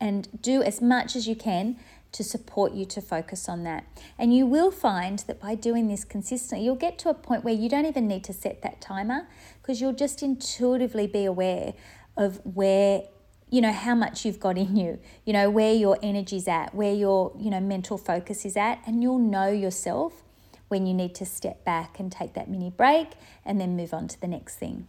And 0.00 0.40
do 0.40 0.62
as 0.62 0.80
much 0.80 1.14
as 1.14 1.28
you 1.28 1.36
can 1.36 1.76
to 2.14 2.22
support 2.22 2.72
you 2.72 2.84
to 2.86 3.00
focus 3.00 3.48
on 3.48 3.64
that. 3.64 3.84
And 4.18 4.34
you 4.34 4.46
will 4.46 4.70
find 4.70 5.18
that 5.26 5.40
by 5.40 5.56
doing 5.56 5.88
this 5.88 6.04
consistently, 6.04 6.64
you'll 6.64 6.76
get 6.76 6.96
to 7.00 7.08
a 7.08 7.14
point 7.14 7.44
where 7.44 7.54
you 7.54 7.68
don't 7.68 7.86
even 7.86 8.06
need 8.06 8.22
to 8.24 8.32
set 8.32 8.62
that 8.62 8.80
timer 8.80 9.26
because 9.60 9.80
you'll 9.80 9.92
just 9.92 10.22
intuitively 10.22 11.08
be 11.08 11.24
aware 11.24 11.74
of 12.16 12.40
where 12.44 13.02
you 13.50 13.60
know 13.60 13.72
how 13.72 13.94
much 13.94 14.24
you've 14.24 14.40
got 14.40 14.56
in 14.56 14.74
you 14.74 14.98
you 15.24 15.32
know 15.32 15.50
where 15.50 15.74
your 15.74 15.98
energy's 16.02 16.48
at 16.48 16.74
where 16.74 16.94
your 16.94 17.32
you 17.38 17.50
know 17.50 17.60
mental 17.60 17.98
focus 17.98 18.44
is 18.44 18.56
at 18.56 18.80
and 18.86 19.02
you'll 19.02 19.18
know 19.18 19.48
yourself 19.48 20.22
when 20.68 20.86
you 20.86 20.94
need 20.94 21.14
to 21.14 21.26
step 21.26 21.64
back 21.64 22.00
and 22.00 22.10
take 22.10 22.32
that 22.34 22.48
mini 22.48 22.70
break 22.70 23.08
and 23.44 23.60
then 23.60 23.76
move 23.76 23.92
on 23.92 24.08
to 24.08 24.20
the 24.20 24.26
next 24.26 24.56
thing 24.56 24.88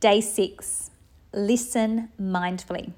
day 0.00 0.20
6 0.20 0.90
listen 1.32 2.10
mindfully 2.20 2.92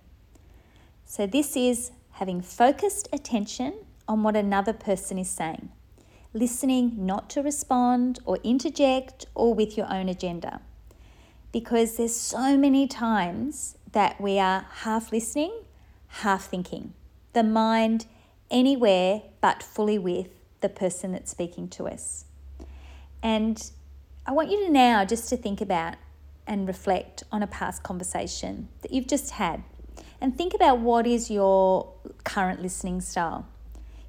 so 1.04 1.26
this 1.26 1.56
is 1.56 1.92
having 2.20 2.42
focused 2.42 3.08
attention 3.14 3.72
on 4.06 4.22
what 4.22 4.36
another 4.36 4.74
person 4.74 5.16
is 5.16 5.30
saying, 5.30 5.70
listening 6.34 6.92
not 6.98 7.30
to 7.30 7.40
respond 7.40 8.18
or 8.26 8.36
interject 8.44 9.24
or 9.34 9.54
with 9.54 9.74
your 9.74 9.90
own 9.90 10.06
agenda. 10.06 10.60
Because 11.50 11.96
there's 11.96 12.14
so 12.14 12.58
many 12.58 12.86
times 12.86 13.78
that 13.92 14.20
we 14.20 14.38
are 14.38 14.66
half 14.82 15.10
listening, 15.10 15.62
half 16.08 16.44
thinking. 16.44 16.92
The 17.32 17.42
mind 17.42 18.04
anywhere 18.50 19.22
but 19.40 19.62
fully 19.62 19.98
with 19.98 20.28
the 20.60 20.68
person 20.68 21.12
that's 21.12 21.30
speaking 21.30 21.68
to 21.68 21.88
us. 21.88 22.26
And 23.22 23.70
I 24.26 24.32
want 24.32 24.50
you 24.50 24.66
to 24.66 24.70
now 24.70 25.06
just 25.06 25.30
to 25.30 25.38
think 25.38 25.62
about 25.62 25.94
and 26.46 26.68
reflect 26.68 27.22
on 27.32 27.42
a 27.42 27.46
past 27.46 27.82
conversation 27.82 28.68
that 28.82 28.92
you've 28.92 29.06
just 29.06 29.30
had 29.30 29.62
and 30.20 30.36
think 30.36 30.54
about 30.54 30.78
what 30.78 31.06
is 31.06 31.30
your 31.30 31.92
current 32.24 32.60
listening 32.60 33.00
style. 33.00 33.46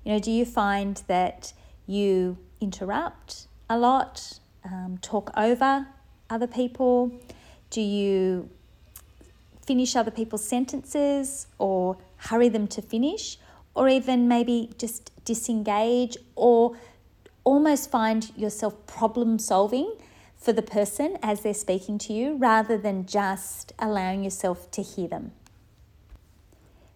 You 0.04 0.14
know, 0.14 0.20
do 0.20 0.32
you 0.32 0.46
find 0.46 1.02
that 1.08 1.54
you 1.88 2.38
interrupt 2.60 3.48
a 3.70 3.78
lot, 3.78 4.40
um, 4.66 5.00
talk 5.02 5.32
over 5.38 5.88
other 6.30 6.48
people? 6.48 7.12
Do 7.70 7.82
you 7.82 8.50
finish 9.66 9.96
other 9.96 10.12
people's 10.12 10.44
sentences 10.44 11.48
or 11.58 11.98
hurry 12.18 12.50
them 12.50 12.68
to 12.68 12.82
finish? 12.82 13.38
Or 13.74 13.88
even 13.88 14.28
maybe 14.28 14.72
just 14.78 15.12
disengage 15.24 16.18
or 16.36 16.76
almost 17.44 17.90
find 17.90 18.32
yourself 18.36 18.86
problem 18.86 19.40
solving 19.40 19.96
for 20.36 20.52
the 20.52 20.62
person 20.62 21.18
as 21.22 21.42
they're 21.42 21.54
speaking 21.54 21.98
to 22.00 22.14
you 22.14 22.36
rather 22.36 22.78
than 22.78 23.06
just 23.06 23.72
allowing 23.80 24.24
yourself 24.24 24.70
to 24.72 24.82
hear 24.82 25.08
them. 25.08 25.32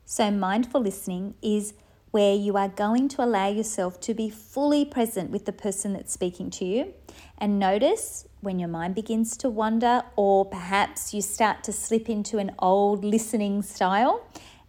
So, 0.08 0.30
mindful 0.30 0.82
listening 0.82 1.34
is 1.42 1.74
where 2.12 2.36
you 2.36 2.56
are 2.58 2.70
going 2.70 3.10
to 3.10 3.24
allow 3.24 3.48
yourself 3.48 4.00
to 4.02 4.14
be 4.14 4.30
fully 4.30 4.86
present 4.86 5.32
with 5.32 5.46
the 5.46 5.52
person 5.52 5.94
that's 5.94 6.14
speaking 6.14 6.52
to 6.52 6.64
you 6.64 6.94
and 7.40 7.60
notice 7.60 8.28
when 8.42 8.60
your 8.60 8.70
mind 8.70 8.94
begins 8.94 9.36
to 9.38 9.50
wander, 9.50 10.04
or 10.16 10.46
perhaps 10.46 11.14
you 11.14 11.22
start 11.22 11.64
to 11.64 11.72
slip 11.72 12.08
into 12.08 12.38
an 12.38 12.52
old 12.60 13.04
listening 13.04 13.64
style, 13.64 14.24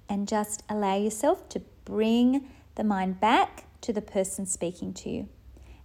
and 0.08 0.26
just 0.26 0.62
allow 0.70 0.96
yourself 0.96 1.48
to 1.50 1.60
bring 1.84 2.48
the 2.76 2.84
mind 2.84 3.20
back 3.20 3.64
to 3.82 3.92
the 3.92 4.00
person 4.00 4.46
speaking 4.46 4.94
to 4.94 5.10
you 5.10 5.28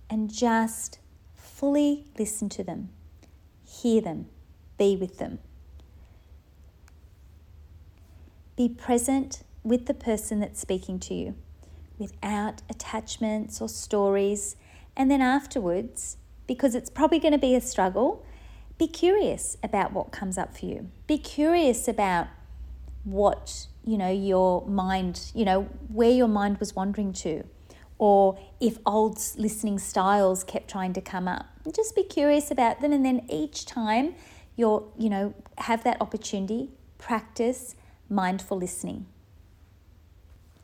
and 0.09 0.33
just 0.33 0.99
fully 1.35 2.05
listen 2.17 2.47
to 2.47 2.63
them, 2.63 2.89
hear 3.65 4.01
them, 4.01 4.27
be 4.77 4.95
with 4.95 5.17
them. 5.17 5.39
Be 8.61 8.69
present 8.69 9.41
with 9.63 9.87
the 9.87 9.93
person 9.95 10.39
that's 10.39 10.59
speaking 10.59 10.99
to 10.99 11.15
you 11.15 11.33
without 11.97 12.61
attachments 12.69 13.59
or 13.59 13.67
stories. 13.67 14.55
And 14.95 15.09
then 15.09 15.19
afterwards, 15.19 16.17
because 16.45 16.75
it's 16.75 16.91
probably 16.91 17.17
going 17.17 17.31
to 17.31 17.39
be 17.39 17.55
a 17.55 17.61
struggle, 17.61 18.23
be 18.77 18.85
curious 18.85 19.57
about 19.63 19.93
what 19.93 20.11
comes 20.11 20.37
up 20.37 20.55
for 20.55 20.67
you. 20.67 20.91
Be 21.07 21.17
curious 21.17 21.87
about 21.87 22.27
what, 23.03 23.65
you 23.83 23.97
know, 23.97 24.11
your 24.11 24.63
mind, 24.67 25.31
you 25.33 25.43
know, 25.43 25.63
where 25.87 26.11
your 26.11 26.27
mind 26.27 26.59
was 26.59 26.75
wandering 26.75 27.13
to, 27.13 27.43
or 27.97 28.37
if 28.59 28.77
old 28.85 29.17
listening 29.37 29.79
styles 29.79 30.43
kept 30.43 30.69
trying 30.69 30.93
to 30.93 31.01
come 31.01 31.27
up. 31.27 31.47
Just 31.75 31.95
be 31.95 32.03
curious 32.03 32.51
about 32.51 32.79
them. 32.79 32.93
And 32.93 33.03
then 33.03 33.25
each 33.27 33.65
time 33.65 34.13
you're, 34.55 34.87
you 34.99 35.09
know, 35.09 35.33
have 35.57 35.83
that 35.83 35.99
opportunity, 35.99 36.69
practice 36.99 37.73
mindful 38.11 38.57
listening. 38.57 39.07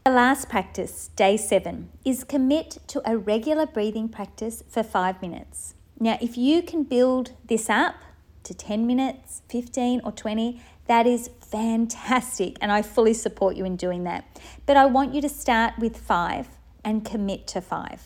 The 0.06 0.12
last 0.12 0.48
practice, 0.48 1.10
day 1.16 1.36
seven, 1.38 1.90
is 2.06 2.24
commit 2.24 2.78
to 2.88 3.02
a 3.10 3.18
regular 3.18 3.66
breathing 3.66 4.10
practice 4.10 4.64
for 4.70 4.84
five 4.84 5.22
minutes. 5.22 5.74
Now, 6.00 6.18
if 6.22 6.38
you 6.38 6.62
can 6.62 6.84
build 6.84 7.32
this 7.46 7.70
up 7.70 7.96
to 8.44 8.54
10 8.54 8.86
minutes, 8.86 9.42
15 9.50 10.02
or 10.04 10.12
20, 10.12 10.62
that 10.88 11.06
is 11.06 11.30
fantastic. 11.42 12.56
And 12.62 12.72
I 12.72 12.82
fully 12.82 13.14
support 13.14 13.56
you 13.56 13.66
in 13.66 13.76
doing 13.76 14.04
that. 14.06 14.40
But 14.66 14.78
I 14.78 14.86
want 14.86 15.14
you 15.14 15.22
to 15.22 15.30
start 15.30 15.74
with 15.80 15.98
five 15.98 16.48
and 16.86 17.04
commit 17.04 17.48
to 17.48 17.62
five. 17.62 18.02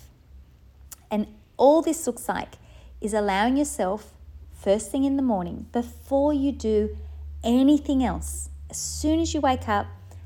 And 1.11 1.27
all 1.57 1.81
this 1.81 2.07
looks 2.07 2.27
like 2.27 2.55
is 2.99 3.13
allowing 3.13 3.57
yourself, 3.57 4.13
first 4.53 4.91
thing 4.91 5.03
in 5.03 5.17
the 5.17 5.23
morning, 5.23 5.67
before 5.71 6.33
you 6.33 6.51
do 6.51 6.97
anything 7.43 8.03
else, 8.03 8.49
as 8.71 8.77
soon 8.77 9.19
as 9.19 9.33
you 9.33 9.41
wake 9.41 9.67
up, 9.67 9.85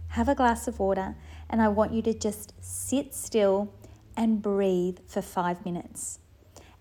have 0.10 0.29
a 0.29 0.36
glass 0.36 0.67
of 0.67 0.77
water, 0.77 1.15
and 1.49 1.63
I 1.63 1.67
want 1.67 1.93
you 1.93 2.03
to 2.03 2.13
just 2.13 2.53
sit 2.62 3.15
still 3.15 3.73
and 4.15 4.39
breathe 4.39 4.99
for 5.08 5.23
five 5.23 5.65
minutes. 5.65 6.19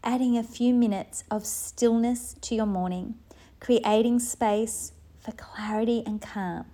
Adding 0.05 0.37
a 0.37 0.43
few 0.43 0.75
minutes 0.75 1.25
of 1.31 1.47
stillness 1.47 2.37
to 2.43 2.55
your 2.55 2.67
morning, 2.67 3.15
creating 3.61 4.19
space 4.21 4.93
for 5.19 5.33
clarity 5.33 6.03
and 6.05 6.21
calm. 6.21 6.67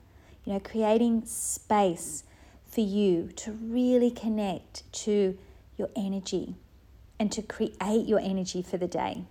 You 0.44 0.54
know, 0.54 0.58
creating 0.60 1.24
space 1.24 2.24
for 2.66 2.80
you 2.80 3.30
to 3.36 3.52
really 3.52 4.10
connect 4.10 4.92
to 5.04 5.38
your 5.76 5.90
energy 5.94 6.56
and 7.16 7.30
to 7.30 7.42
create 7.42 8.08
your 8.08 8.18
energy 8.18 8.60
for 8.60 8.76
the 8.76 8.88
day. 8.88 9.22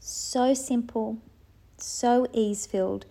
So 0.00 0.54
simple, 0.54 1.18
so 1.76 2.26
ease 2.32 2.66
filled, 2.66 3.06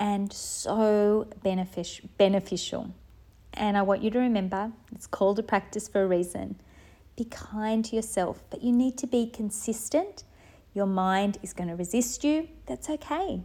and 0.00 0.32
so 0.32 1.28
benefic- 1.44 2.08
beneficial. 2.16 2.90
And 3.52 3.76
I 3.76 3.82
want 3.82 4.02
you 4.02 4.10
to 4.10 4.18
remember 4.18 4.72
it's 4.92 5.06
called 5.06 5.38
a 5.38 5.42
practice 5.42 5.86
for 5.86 6.02
a 6.02 6.06
reason. 6.06 6.56
Be 7.16 7.24
kind 7.24 7.84
to 7.84 7.96
yourself, 7.96 8.42
but 8.48 8.62
you 8.62 8.72
need 8.72 8.96
to 8.98 9.06
be 9.06 9.26
consistent. 9.26 10.24
Your 10.72 10.86
mind 10.86 11.36
is 11.42 11.52
going 11.52 11.68
to 11.68 11.76
resist 11.76 12.24
you. 12.24 12.48
That's 12.66 12.88
okay. 12.88 13.42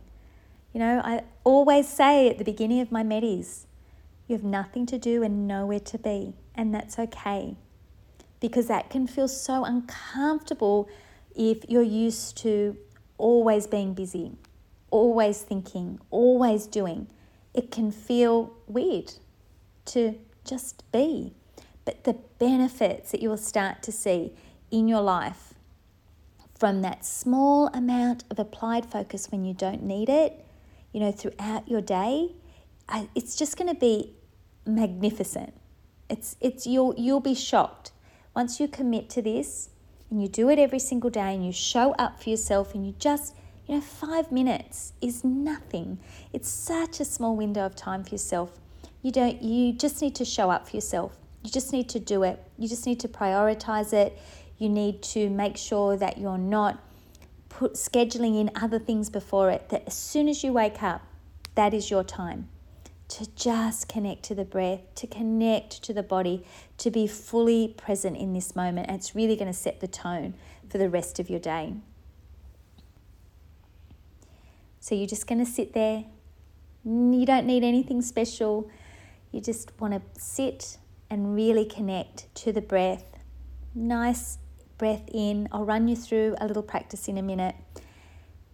You 0.73 0.79
know, 0.79 1.01
I 1.03 1.23
always 1.43 1.89
say 1.89 2.29
at 2.29 2.37
the 2.37 2.45
beginning 2.45 2.79
of 2.79 2.91
my 2.91 3.03
medis, 3.03 3.65
you 4.27 4.35
have 4.35 4.43
nothing 4.43 4.85
to 4.87 4.97
do 4.97 5.23
and 5.23 5.47
nowhere 5.47 5.79
to 5.81 5.97
be, 5.97 6.33
and 6.55 6.73
that's 6.73 6.97
okay. 6.97 7.55
Because 8.39 8.67
that 8.67 8.89
can 8.89 9.07
feel 9.07 9.27
so 9.27 9.65
uncomfortable 9.65 10.87
if 11.35 11.65
you're 11.67 11.81
used 11.81 12.37
to 12.37 12.77
always 13.17 13.67
being 13.67 13.93
busy 13.93 14.37
always 14.91 15.41
thinking, 15.41 15.99
always 16.09 16.67
doing, 16.67 17.07
it 17.53 17.71
can 17.71 17.91
feel 17.91 18.53
weird 18.67 19.13
to 19.85 20.15
just 20.43 20.89
be. 20.91 21.33
But 21.85 22.03
the 22.03 22.13
benefits 22.39 23.11
that 23.11 23.21
you 23.21 23.29
will 23.29 23.37
start 23.37 23.83
to 23.83 23.91
see 23.91 24.33
in 24.71 24.87
your 24.87 25.01
life 25.01 25.53
from 26.57 26.81
that 26.81 27.05
small 27.05 27.67
amount 27.67 28.23
of 28.29 28.39
applied 28.39 28.85
focus 28.85 29.27
when 29.29 29.45
you 29.45 29.53
don't 29.53 29.83
need 29.83 30.09
it, 30.09 30.45
you 30.93 30.99
know, 30.99 31.11
throughout 31.11 31.67
your 31.67 31.81
day, 31.81 32.31
it's 33.13 33.35
just 33.35 33.57
going 33.57 33.73
to 33.73 33.79
be 33.79 34.13
magnificent. 34.65 35.53
It's 36.09 36.35
it's 36.39 36.65
you'll 36.67 36.93
you'll 36.97 37.19
be 37.19 37.33
shocked 37.33 37.91
once 38.35 38.59
you 38.59 38.67
commit 38.67 39.09
to 39.11 39.21
this 39.21 39.69
and 40.09 40.21
you 40.21 40.27
do 40.27 40.49
it 40.49 40.59
every 40.59 40.79
single 40.79 41.09
day 41.09 41.33
and 41.33 41.45
you 41.45 41.51
show 41.51 41.93
up 41.93 42.21
for 42.21 42.29
yourself 42.29 42.75
and 42.75 42.85
you 42.85 42.93
just 42.99 43.35
you 43.67 43.75
know, 43.75 43.81
five 43.81 44.31
minutes 44.31 44.93
is 45.01 45.23
nothing. 45.23 45.99
It's 46.31 46.49
such 46.49 46.99
a 46.99 47.05
small 47.05 47.35
window 47.35 47.65
of 47.65 47.75
time 47.75 48.03
for 48.03 48.11
yourself. 48.11 48.59
You 49.01 49.11
don't 49.11 49.41
you 49.41 49.73
just 49.73 50.01
need 50.01 50.15
to 50.15 50.25
show 50.25 50.49
up 50.49 50.69
for 50.69 50.75
yourself. 50.75 51.17
You 51.43 51.51
just 51.51 51.71
need 51.71 51.89
to 51.89 51.99
do 51.99 52.23
it. 52.23 52.43
You 52.57 52.67
just 52.67 52.85
need 52.85 52.99
to 53.01 53.07
prioritize 53.07 53.93
it. 53.93 54.17
You 54.57 54.69
need 54.69 55.01
to 55.03 55.29
make 55.29 55.57
sure 55.57 55.97
that 55.97 56.17
you're 56.17 56.37
not 56.37 56.81
put 57.49 57.73
scheduling 57.73 58.39
in 58.39 58.51
other 58.55 58.79
things 58.79 59.09
before 59.09 59.49
it. 59.51 59.69
That 59.69 59.83
as 59.87 59.93
soon 59.93 60.27
as 60.27 60.43
you 60.43 60.53
wake 60.53 60.81
up, 60.83 61.01
that 61.55 61.73
is 61.73 61.89
your 61.89 62.03
time 62.03 62.49
to 63.07 63.27
just 63.35 63.87
connect 63.87 64.23
to 64.23 64.35
the 64.35 64.45
breath, 64.45 64.81
to 64.95 65.07
connect 65.07 65.83
to 65.83 65.93
the 65.93 66.03
body, 66.03 66.43
to 66.77 66.89
be 66.89 67.07
fully 67.07 67.67
present 67.77 68.17
in 68.17 68.33
this 68.33 68.55
moment. 68.55 68.87
And 68.87 68.97
it's 68.97 69.15
really 69.15 69.35
going 69.35 69.51
to 69.51 69.57
set 69.57 69.79
the 69.79 69.87
tone 69.87 70.33
for 70.69 70.77
the 70.77 70.89
rest 70.89 71.19
of 71.19 71.29
your 71.29 71.39
day. 71.39 71.73
So 74.85 74.93
you're 74.93 75.07
just 75.07 75.25
going 75.25 75.43
to 75.43 75.51
sit 75.51 75.73
there. 75.73 76.03
You 76.83 77.25
don't 77.25 77.47
need 77.47 77.63
anything 77.63 78.03
special. 78.03 78.69
You 79.31 79.41
just 79.41 79.71
want 79.79 79.95
to 79.95 80.21
sit 80.21 80.77
and 81.09 81.33
really 81.33 81.65
connect 81.65 82.27
to 82.35 82.51
the 82.53 82.61
breath. 82.61 83.17
Nice 83.73 84.37
breath 84.77 85.01
in. 85.11 85.49
I'll 85.51 85.65
run 85.65 85.87
you 85.87 85.95
through 85.95 86.35
a 86.39 86.45
little 86.45 86.61
practice 86.61 87.07
in 87.07 87.17
a 87.17 87.23
minute. 87.23 87.55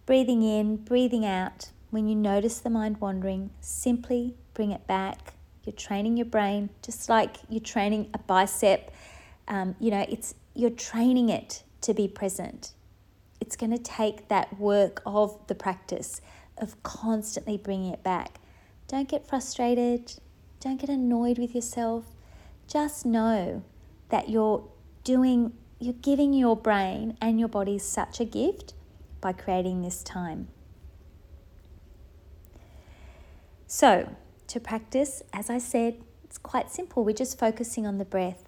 Breathing 0.06 0.42
in, 0.42 0.76
breathing 0.76 1.26
out. 1.26 1.68
When 1.90 2.08
you 2.08 2.14
notice 2.14 2.60
the 2.60 2.70
mind 2.70 2.98
wandering, 2.98 3.50
simply 3.60 4.34
bring 4.54 4.70
it 4.70 4.86
back. 4.86 5.34
You're 5.64 5.76
training 5.76 6.16
your 6.16 6.24
brain 6.24 6.70
just 6.80 7.10
like 7.10 7.36
you're 7.50 7.60
training 7.60 8.08
a 8.14 8.18
bicep. 8.18 8.90
Um, 9.48 9.76
you 9.78 9.90
know, 9.90 10.06
it's 10.08 10.34
you're 10.54 10.70
training 10.70 11.28
it 11.28 11.62
to 11.82 11.92
be 11.92 12.08
present. 12.08 12.72
It's 13.42 13.56
going 13.56 13.72
to 13.72 13.82
take 13.82 14.28
that 14.28 14.56
work 14.60 15.02
of 15.04 15.36
the 15.48 15.56
practice 15.56 16.20
of 16.58 16.80
constantly 16.84 17.56
bringing 17.56 17.92
it 17.92 18.04
back. 18.04 18.38
Don't 18.86 19.08
get 19.08 19.26
frustrated. 19.26 20.14
Don't 20.60 20.80
get 20.80 20.88
annoyed 20.88 21.38
with 21.40 21.52
yourself. 21.52 22.04
Just 22.68 23.04
know 23.04 23.64
that 24.10 24.28
you're 24.28 24.64
doing, 25.02 25.54
you're 25.80 25.92
giving 25.94 26.32
your 26.32 26.56
brain 26.56 27.18
and 27.20 27.40
your 27.40 27.48
body 27.48 27.80
such 27.80 28.20
a 28.20 28.24
gift 28.24 28.74
by 29.20 29.32
creating 29.32 29.82
this 29.82 30.04
time. 30.04 30.46
So, 33.66 34.14
to 34.46 34.60
practice, 34.60 35.20
as 35.32 35.50
I 35.50 35.58
said, 35.58 35.96
it's 36.22 36.38
quite 36.38 36.70
simple. 36.70 37.04
We're 37.04 37.12
just 37.12 37.40
focusing 37.40 37.88
on 37.88 37.98
the 37.98 38.04
breath. 38.04 38.44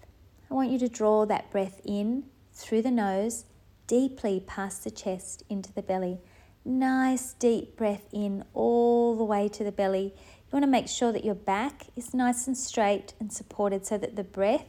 I 0.48 0.54
want 0.54 0.70
you 0.70 0.78
to 0.78 0.88
draw 0.88 1.26
that 1.26 1.50
breath 1.50 1.80
in 1.84 2.26
through 2.52 2.82
the 2.82 2.92
nose, 2.92 3.46
deeply 3.86 4.42
past 4.46 4.84
the 4.84 4.90
chest 4.90 5.42
into 5.48 5.72
the 5.72 5.82
belly. 5.82 6.18
Nice 6.64 7.34
deep 7.34 7.76
breath 7.76 8.08
in 8.12 8.44
all 8.54 9.16
the 9.16 9.24
way 9.24 9.48
to 9.48 9.64
the 9.64 9.72
belly. 9.72 10.14
You 10.14 10.50
want 10.52 10.64
to 10.64 10.70
make 10.70 10.88
sure 10.88 11.12
that 11.12 11.24
your 11.24 11.34
back 11.34 11.86
is 11.96 12.14
nice 12.14 12.46
and 12.46 12.56
straight 12.56 13.14
and 13.20 13.32
supported 13.32 13.84
so 13.84 13.98
that 13.98 14.16
the 14.16 14.24
breath 14.24 14.66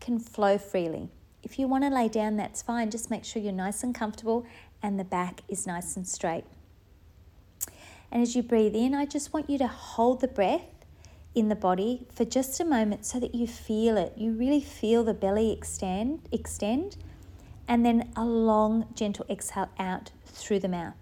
can 0.00 0.18
flow 0.18 0.58
freely. 0.58 1.08
If 1.42 1.58
you 1.58 1.68
want 1.68 1.84
to 1.84 1.90
lay 1.90 2.08
down, 2.08 2.36
that's 2.36 2.62
fine. 2.62 2.90
Just 2.90 3.10
make 3.10 3.24
sure 3.24 3.40
you're 3.40 3.52
nice 3.52 3.82
and 3.82 3.94
comfortable 3.94 4.46
and 4.82 4.98
the 4.98 5.04
back 5.04 5.40
is 5.48 5.66
nice 5.66 5.96
and 5.96 6.06
straight. 6.06 6.44
And 8.10 8.22
as 8.22 8.34
you 8.34 8.42
breathe 8.42 8.74
in, 8.74 8.94
I 8.94 9.06
just 9.06 9.32
want 9.32 9.50
you 9.50 9.58
to 9.58 9.66
hold 9.66 10.20
the 10.20 10.28
breath 10.28 10.66
in 11.34 11.48
the 11.48 11.56
body 11.56 12.06
for 12.12 12.24
just 12.24 12.58
a 12.60 12.64
moment 12.64 13.04
so 13.04 13.20
that 13.20 13.34
you 13.34 13.46
feel 13.46 13.96
it. 13.96 14.14
You 14.16 14.32
really 14.32 14.60
feel 14.60 15.04
the 15.04 15.14
belly 15.14 15.52
extend, 15.52 16.28
extend, 16.32 16.96
and 17.68 17.84
then 17.84 18.10
a 18.16 18.24
long, 18.24 18.86
gentle 18.94 19.26
exhale 19.28 19.68
out 19.78 20.10
through 20.24 20.58
the 20.58 20.68
mouth. 20.68 20.94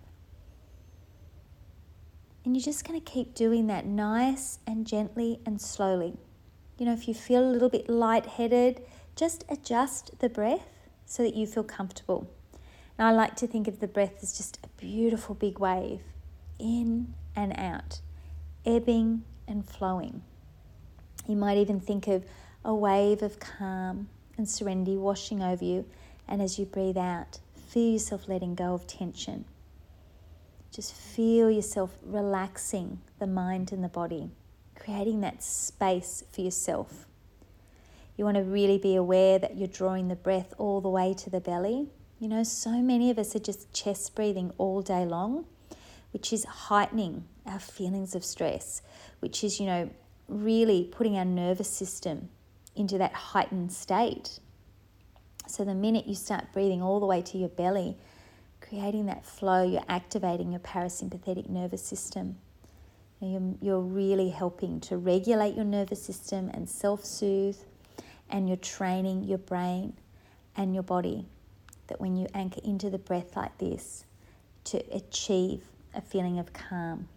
And 2.45 2.55
you're 2.55 2.63
just 2.63 2.87
going 2.87 3.01
to 3.01 3.11
keep 3.11 3.35
doing 3.35 3.69
that 3.69 3.87
nice 3.87 4.59
and 4.67 4.87
gently 4.87 5.41
and 5.47 5.61
slowly. 5.61 6.17
You 6.79 6.87
know, 6.87 6.93
if 6.93 7.09
you 7.09 7.15
feel 7.15 7.43
a 7.43 7.51
little 7.51 7.69
bit 7.69 7.89
lightheaded, 7.89 8.83
just 9.15 9.45
adjust 9.49 10.19
the 10.19 10.29
breath 10.29 10.69
so 11.07 11.23
that 11.23 11.35
you 11.35 11.47
feel 11.47 11.65
comfortable. 11.65 12.29
Now, 12.99 13.09
I 13.09 13.13
like 13.13 13.37
to 13.37 13.47
think 13.47 13.69
of 13.69 13.81
the 13.81 13.89
breath 13.89 14.23
as 14.23 14.37
just 14.37 14.59
a 14.65 14.69
beautiful 14.81 15.35
big 15.35 15.59
wave 15.59 16.03
in 16.59 17.15
and 17.35 17.53
out, 17.59 18.01
ebbing 18.65 19.25
and 19.47 19.65
flowing. 19.65 20.23
You 21.27 21.37
might 21.37 21.59
even 21.59 21.81
think 21.81 22.09
of 22.09 22.25
a 22.65 22.75
wave 22.75 23.23
of 23.23 23.39
calm 23.39 24.09
and 24.37 24.49
serenity 24.49 24.97
washing 24.97 25.43
over 25.43 25.65
you, 25.65 25.85
and 26.29 26.43
as 26.43 26.59
you 26.59 26.65
breathe 26.65 26.97
out, 26.97 27.39
feel 27.55 27.93
yourself 27.93 28.29
letting 28.29 28.55
go 28.55 28.75
of 28.75 28.87
tension. 28.87 29.45
Just 30.73 30.95
feel 30.95 31.51
yourself 31.51 31.97
relaxing 32.03 33.01
the 33.19 33.27
mind 33.27 33.73
and 33.73 33.83
the 33.83 33.89
body, 33.89 34.31
creating 34.79 35.21
that 35.21 35.43
space 35.43 36.25
for 36.31 36.41
yourself. 36.41 37.07
You 38.17 38.25
want 38.25 38.37
to 38.37 38.43
really 38.43 38.79
be 38.79 38.95
aware 38.95 39.39
that 39.39 39.57
you're 39.57 39.69
drawing 39.69 40.09
the 40.09 40.17
breath 40.17 40.55
all 40.59 40.81
the 40.81 40.89
way 40.89 41.15
to 41.15 41.31
the 41.31 41.41
belly. 41.41 41.89
You 42.19 42.29
know, 42.29 42.43
so 42.43 42.83
many 42.83 43.11
of 43.11 43.19
us 43.19 43.37
are 43.37 43.41
just 43.41 43.73
chest 43.73 44.15
breathing 44.15 44.53
all 44.59 44.83
day 44.83 45.05
long 45.05 45.45
which 46.17 46.33
is 46.33 46.45
heightening 46.45 47.25
our 47.45 47.59
feelings 47.59 48.15
of 48.15 48.25
stress, 48.25 48.81
which 49.21 49.45
is, 49.45 49.61
you 49.61 49.67
know, 49.67 49.91
really 50.29 50.89
putting 50.91 51.15
our 51.15 51.27
nervous 51.27 51.69
system 51.69 52.31
into 52.75 52.97
that 52.97 53.13
heightened 53.13 53.71
state. 53.71 54.41
So 55.47 55.65
the 55.65 55.75
minute 55.75 56.07
you 56.07 56.15
start 56.15 56.53
breathing 56.53 56.83
all 56.83 57.01
the 57.01 57.07
way 57.07 57.23
to 57.23 57.39
your 57.39 57.49
belly, 57.49 57.97
creating 58.61 59.07
that 59.07 59.25
flow, 59.25 59.63
you're 59.63 59.85
activating 59.89 60.51
your 60.51 60.61
parasympathetic 60.61 61.49
nervous 61.49 61.83
system. 61.83 62.37
You're, 63.21 63.55
you're 63.61 63.81
really 63.81 64.29
helping 64.29 64.81
to 64.83 64.97
regulate 64.97 65.55
your 65.55 65.65
nervous 65.65 66.03
system 66.03 66.51
and 66.53 66.69
self 66.69 67.05
soothe, 67.05 67.57
and 68.29 68.49
you're 68.49 68.57
training 68.59 69.25
your 69.25 69.39
brain 69.39 69.95
and 70.57 70.75
your 70.75 70.83
body 70.83 71.27
that 71.87 72.01
when 72.01 72.17
you 72.17 72.27
anchor 72.35 72.61
into 72.65 72.91
the 72.91 72.99
breath 72.99 73.37
like 73.37 73.57
this, 73.59 74.05
to 74.65 74.79
achieve 74.93 75.63
a 75.95 76.01
feeling 76.01 76.39
of 76.39 76.53
calm. 76.53 77.09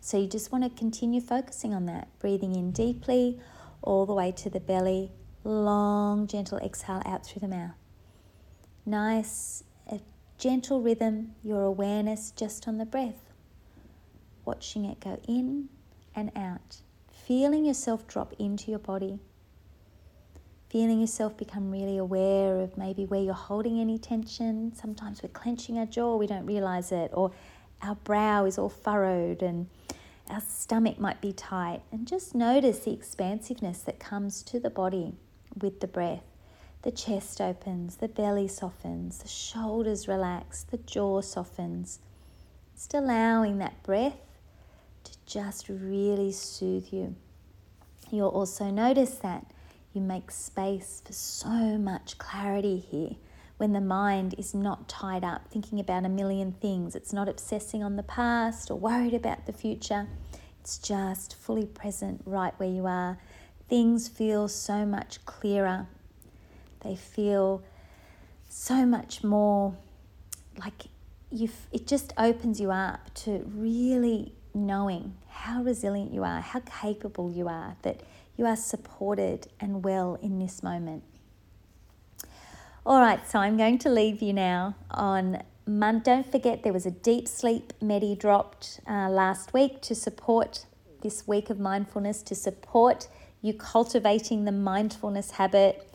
So 0.00 0.18
you 0.18 0.26
just 0.26 0.52
want 0.52 0.64
to 0.64 0.70
continue 0.70 1.20
focusing 1.20 1.72
on 1.72 1.86
that, 1.86 2.08
breathing 2.18 2.54
in 2.54 2.72
deeply 2.72 3.40
all 3.80 4.04
the 4.04 4.12
way 4.12 4.32
to 4.32 4.50
the 4.50 4.60
belly, 4.60 5.10
long, 5.44 6.26
gentle 6.26 6.58
exhale 6.58 7.02
out 7.04 7.26
through 7.26 7.40
the 7.40 7.48
mouth. 7.48 7.74
Nice, 8.84 9.64
a 9.90 10.00
gentle 10.38 10.80
rhythm, 10.80 11.34
your 11.42 11.62
awareness 11.62 12.32
just 12.32 12.66
on 12.66 12.78
the 12.78 12.86
breath, 12.86 13.32
watching 14.44 14.84
it 14.84 15.00
go 15.00 15.20
in 15.28 15.68
and 16.14 16.30
out, 16.36 16.78
feeling 17.10 17.64
yourself 17.64 18.06
drop 18.06 18.32
into 18.38 18.70
your 18.70 18.80
body 18.80 19.18
feeling 20.72 21.02
yourself 21.02 21.36
become 21.36 21.70
really 21.70 21.98
aware 21.98 22.58
of 22.60 22.78
maybe 22.78 23.04
where 23.04 23.20
you're 23.20 23.34
holding 23.34 23.78
any 23.78 23.98
tension. 23.98 24.72
Sometimes 24.74 25.22
we're 25.22 25.28
clenching 25.28 25.76
our 25.76 25.84
jaw, 25.84 26.16
we 26.16 26.26
don't 26.26 26.46
realize 26.46 26.90
it, 26.92 27.10
or 27.12 27.30
our 27.82 27.94
brow 27.96 28.46
is 28.46 28.56
all 28.56 28.70
furrowed 28.70 29.42
and 29.42 29.68
our 30.30 30.40
stomach 30.40 30.98
might 30.98 31.20
be 31.20 31.30
tight. 31.30 31.82
And 31.92 32.08
just 32.08 32.34
notice 32.34 32.78
the 32.78 32.92
expansiveness 32.94 33.82
that 33.82 34.00
comes 34.00 34.42
to 34.44 34.58
the 34.58 34.70
body 34.70 35.12
with 35.60 35.80
the 35.80 35.86
breath. 35.86 36.24
The 36.82 36.90
chest 36.90 37.40
opens, 37.40 37.96
the 37.96 38.08
belly 38.08 38.48
softens, 38.48 39.18
the 39.18 39.28
shoulders 39.28 40.08
relax, 40.08 40.64
the 40.64 40.78
jaw 40.78 41.20
softens. 41.20 42.00
Just 42.74 42.94
allowing 42.94 43.58
that 43.58 43.82
breath 43.82 44.18
to 45.04 45.12
just 45.26 45.68
really 45.68 46.32
soothe 46.32 46.92
you. 46.92 47.14
You'll 48.10 48.28
also 48.28 48.70
notice 48.70 49.14
that 49.16 49.46
you 49.92 50.00
make 50.00 50.30
space 50.30 51.02
for 51.04 51.12
so 51.12 51.78
much 51.78 52.18
clarity 52.18 52.78
here 52.78 53.16
when 53.58 53.72
the 53.72 53.80
mind 53.80 54.34
is 54.38 54.54
not 54.54 54.88
tied 54.88 55.22
up 55.22 55.46
thinking 55.48 55.78
about 55.78 56.04
a 56.04 56.08
million 56.08 56.52
things. 56.52 56.96
It's 56.96 57.12
not 57.12 57.28
obsessing 57.28 57.82
on 57.84 57.96
the 57.96 58.02
past 58.02 58.70
or 58.70 58.78
worried 58.78 59.14
about 59.14 59.46
the 59.46 59.52
future. 59.52 60.08
It's 60.60 60.78
just 60.78 61.36
fully 61.36 61.66
present 61.66 62.22
right 62.24 62.52
where 62.58 62.68
you 62.68 62.86
are. 62.86 63.18
Things 63.72 64.06
feel 64.06 64.48
so 64.48 64.84
much 64.84 65.24
clearer. 65.24 65.86
They 66.80 66.94
feel 66.94 67.62
so 68.50 68.84
much 68.84 69.24
more 69.24 69.74
like 70.58 70.88
you 71.30 71.48
it 71.72 71.86
just 71.86 72.12
opens 72.18 72.60
you 72.60 72.70
up 72.70 73.14
to 73.14 73.50
really 73.56 74.34
knowing 74.52 75.14
how 75.30 75.62
resilient 75.62 76.12
you 76.12 76.22
are, 76.22 76.42
how 76.42 76.60
capable 76.82 77.32
you 77.32 77.48
are 77.48 77.74
that 77.80 78.02
you 78.36 78.44
are 78.44 78.56
supported 78.56 79.46
and 79.58 79.82
well 79.82 80.18
in 80.20 80.38
this 80.38 80.62
moment. 80.62 81.02
All 82.84 83.00
right, 83.00 83.26
so 83.26 83.38
I'm 83.38 83.56
going 83.56 83.78
to 83.78 83.88
leave 83.88 84.20
you 84.20 84.34
now 84.34 84.74
on. 84.90 85.42
Don't 85.66 86.30
forget 86.30 86.62
there 86.62 86.74
was 86.74 86.84
a 86.84 86.90
deep 86.90 87.26
sleep 87.26 87.72
medi 87.80 88.16
dropped 88.16 88.80
uh, 88.86 89.08
last 89.08 89.54
week 89.54 89.80
to 89.80 89.94
support 89.94 90.66
this 91.00 91.26
week 91.26 91.48
of 91.48 91.58
mindfulness, 91.58 92.22
to 92.24 92.34
support 92.34 93.08
you 93.42 93.52
cultivating 93.52 94.44
the 94.44 94.52
mindfulness 94.52 95.32
habit. 95.32 95.86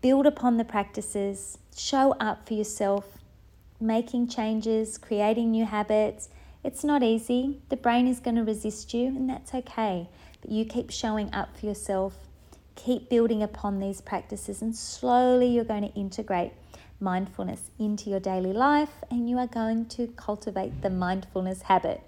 Build 0.00 0.26
upon 0.26 0.58
the 0.58 0.64
practices, 0.64 1.58
show 1.76 2.12
up 2.20 2.46
for 2.46 2.54
yourself, 2.54 3.18
making 3.80 4.28
changes, 4.28 4.98
creating 4.98 5.50
new 5.50 5.64
habits. 5.64 6.28
It's 6.62 6.84
not 6.84 7.02
easy. 7.02 7.60
The 7.70 7.76
brain 7.76 8.06
is 8.06 8.20
going 8.20 8.36
to 8.36 8.44
resist 8.44 8.94
you, 8.94 9.06
and 9.06 9.28
that's 9.28 9.54
okay. 9.54 10.08
But 10.40 10.52
you 10.52 10.64
keep 10.64 10.90
showing 10.90 11.34
up 11.34 11.56
for 11.56 11.66
yourself, 11.66 12.14
keep 12.76 13.08
building 13.08 13.42
upon 13.42 13.80
these 13.80 14.00
practices, 14.00 14.62
and 14.62 14.76
slowly 14.76 15.48
you're 15.48 15.64
going 15.64 15.88
to 15.88 15.94
integrate 15.94 16.52
mindfulness 17.00 17.70
into 17.78 18.10
your 18.10 18.20
daily 18.20 18.52
life 18.52 18.90
and 19.10 19.30
you 19.30 19.38
are 19.38 19.46
going 19.46 19.86
to 19.86 20.08
cultivate 20.16 20.82
the 20.82 20.90
mindfulness 20.90 21.62
habit. 21.62 22.02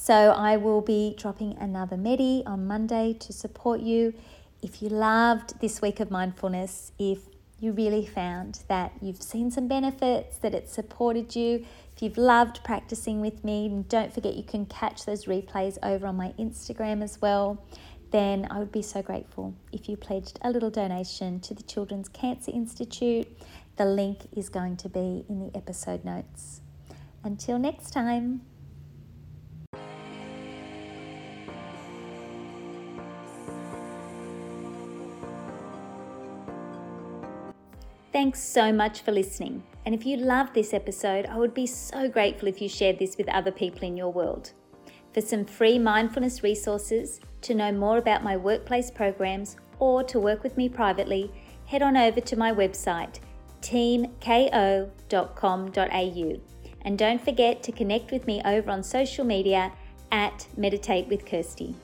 So, 0.00 0.30
I 0.30 0.56
will 0.56 0.80
be 0.80 1.16
dropping 1.18 1.58
another 1.58 1.96
Medi 1.96 2.44
on 2.46 2.68
Monday 2.68 3.14
to 3.14 3.32
support 3.32 3.80
you. 3.80 4.14
If 4.62 4.80
you 4.80 4.88
loved 4.88 5.60
this 5.60 5.82
week 5.82 5.98
of 5.98 6.08
mindfulness, 6.08 6.92
if 7.00 7.18
you 7.58 7.72
really 7.72 8.06
found 8.06 8.60
that 8.68 8.92
you've 9.02 9.20
seen 9.20 9.50
some 9.50 9.66
benefits, 9.66 10.38
that 10.38 10.54
it 10.54 10.70
supported 10.70 11.34
you, 11.34 11.66
if 11.94 12.00
you've 12.00 12.16
loved 12.16 12.62
practicing 12.62 13.20
with 13.20 13.44
me, 13.44 13.66
and 13.66 13.88
don't 13.88 14.14
forget 14.14 14.34
you 14.34 14.44
can 14.44 14.66
catch 14.66 15.04
those 15.04 15.24
replays 15.24 15.76
over 15.82 16.06
on 16.06 16.16
my 16.16 16.32
Instagram 16.38 17.02
as 17.02 17.20
well. 17.20 17.62
Then 18.12 18.46
I 18.50 18.60
would 18.60 18.72
be 18.72 18.82
so 18.82 19.02
grateful 19.02 19.52
if 19.72 19.88
you 19.88 19.96
pledged 19.96 20.38
a 20.42 20.50
little 20.50 20.70
donation 20.70 21.40
to 21.40 21.54
the 21.54 21.64
Children's 21.64 22.08
Cancer 22.08 22.52
Institute. 22.54 23.26
The 23.76 23.84
link 23.84 24.28
is 24.34 24.48
going 24.48 24.76
to 24.78 24.88
be 24.88 25.26
in 25.28 25.40
the 25.40 25.56
episode 25.56 26.04
notes. 26.04 26.60
Until 27.24 27.58
next 27.58 27.90
time. 27.90 28.42
Thanks 38.18 38.42
so 38.42 38.72
much 38.72 39.02
for 39.02 39.12
listening. 39.12 39.62
And 39.86 39.94
if 39.94 40.04
you 40.04 40.16
loved 40.16 40.52
this 40.52 40.74
episode, 40.74 41.26
I 41.26 41.36
would 41.36 41.54
be 41.54 41.68
so 41.68 42.08
grateful 42.08 42.48
if 42.48 42.60
you 42.60 42.68
shared 42.68 42.98
this 42.98 43.16
with 43.16 43.28
other 43.28 43.52
people 43.52 43.84
in 43.84 43.96
your 43.96 44.12
world. 44.12 44.50
For 45.14 45.20
some 45.20 45.44
free 45.44 45.78
mindfulness 45.78 46.42
resources, 46.42 47.20
to 47.42 47.54
know 47.54 47.70
more 47.70 47.98
about 47.98 48.24
my 48.24 48.36
workplace 48.36 48.90
programs, 48.90 49.56
or 49.78 50.02
to 50.02 50.18
work 50.18 50.42
with 50.42 50.56
me 50.56 50.68
privately, 50.68 51.30
head 51.66 51.80
on 51.80 51.96
over 51.96 52.20
to 52.20 52.36
my 52.36 52.50
website, 52.52 53.20
teamko.com.au. 53.62 54.90
And 56.82 56.98
don't 56.98 57.24
forget 57.24 57.62
to 57.62 57.70
connect 57.70 58.10
with 58.10 58.26
me 58.26 58.42
over 58.44 58.68
on 58.72 58.82
social 58.82 59.24
media 59.24 59.70
at 60.10 60.48
Meditate 60.56 61.06
with 61.06 61.24
Kirsty. 61.24 61.76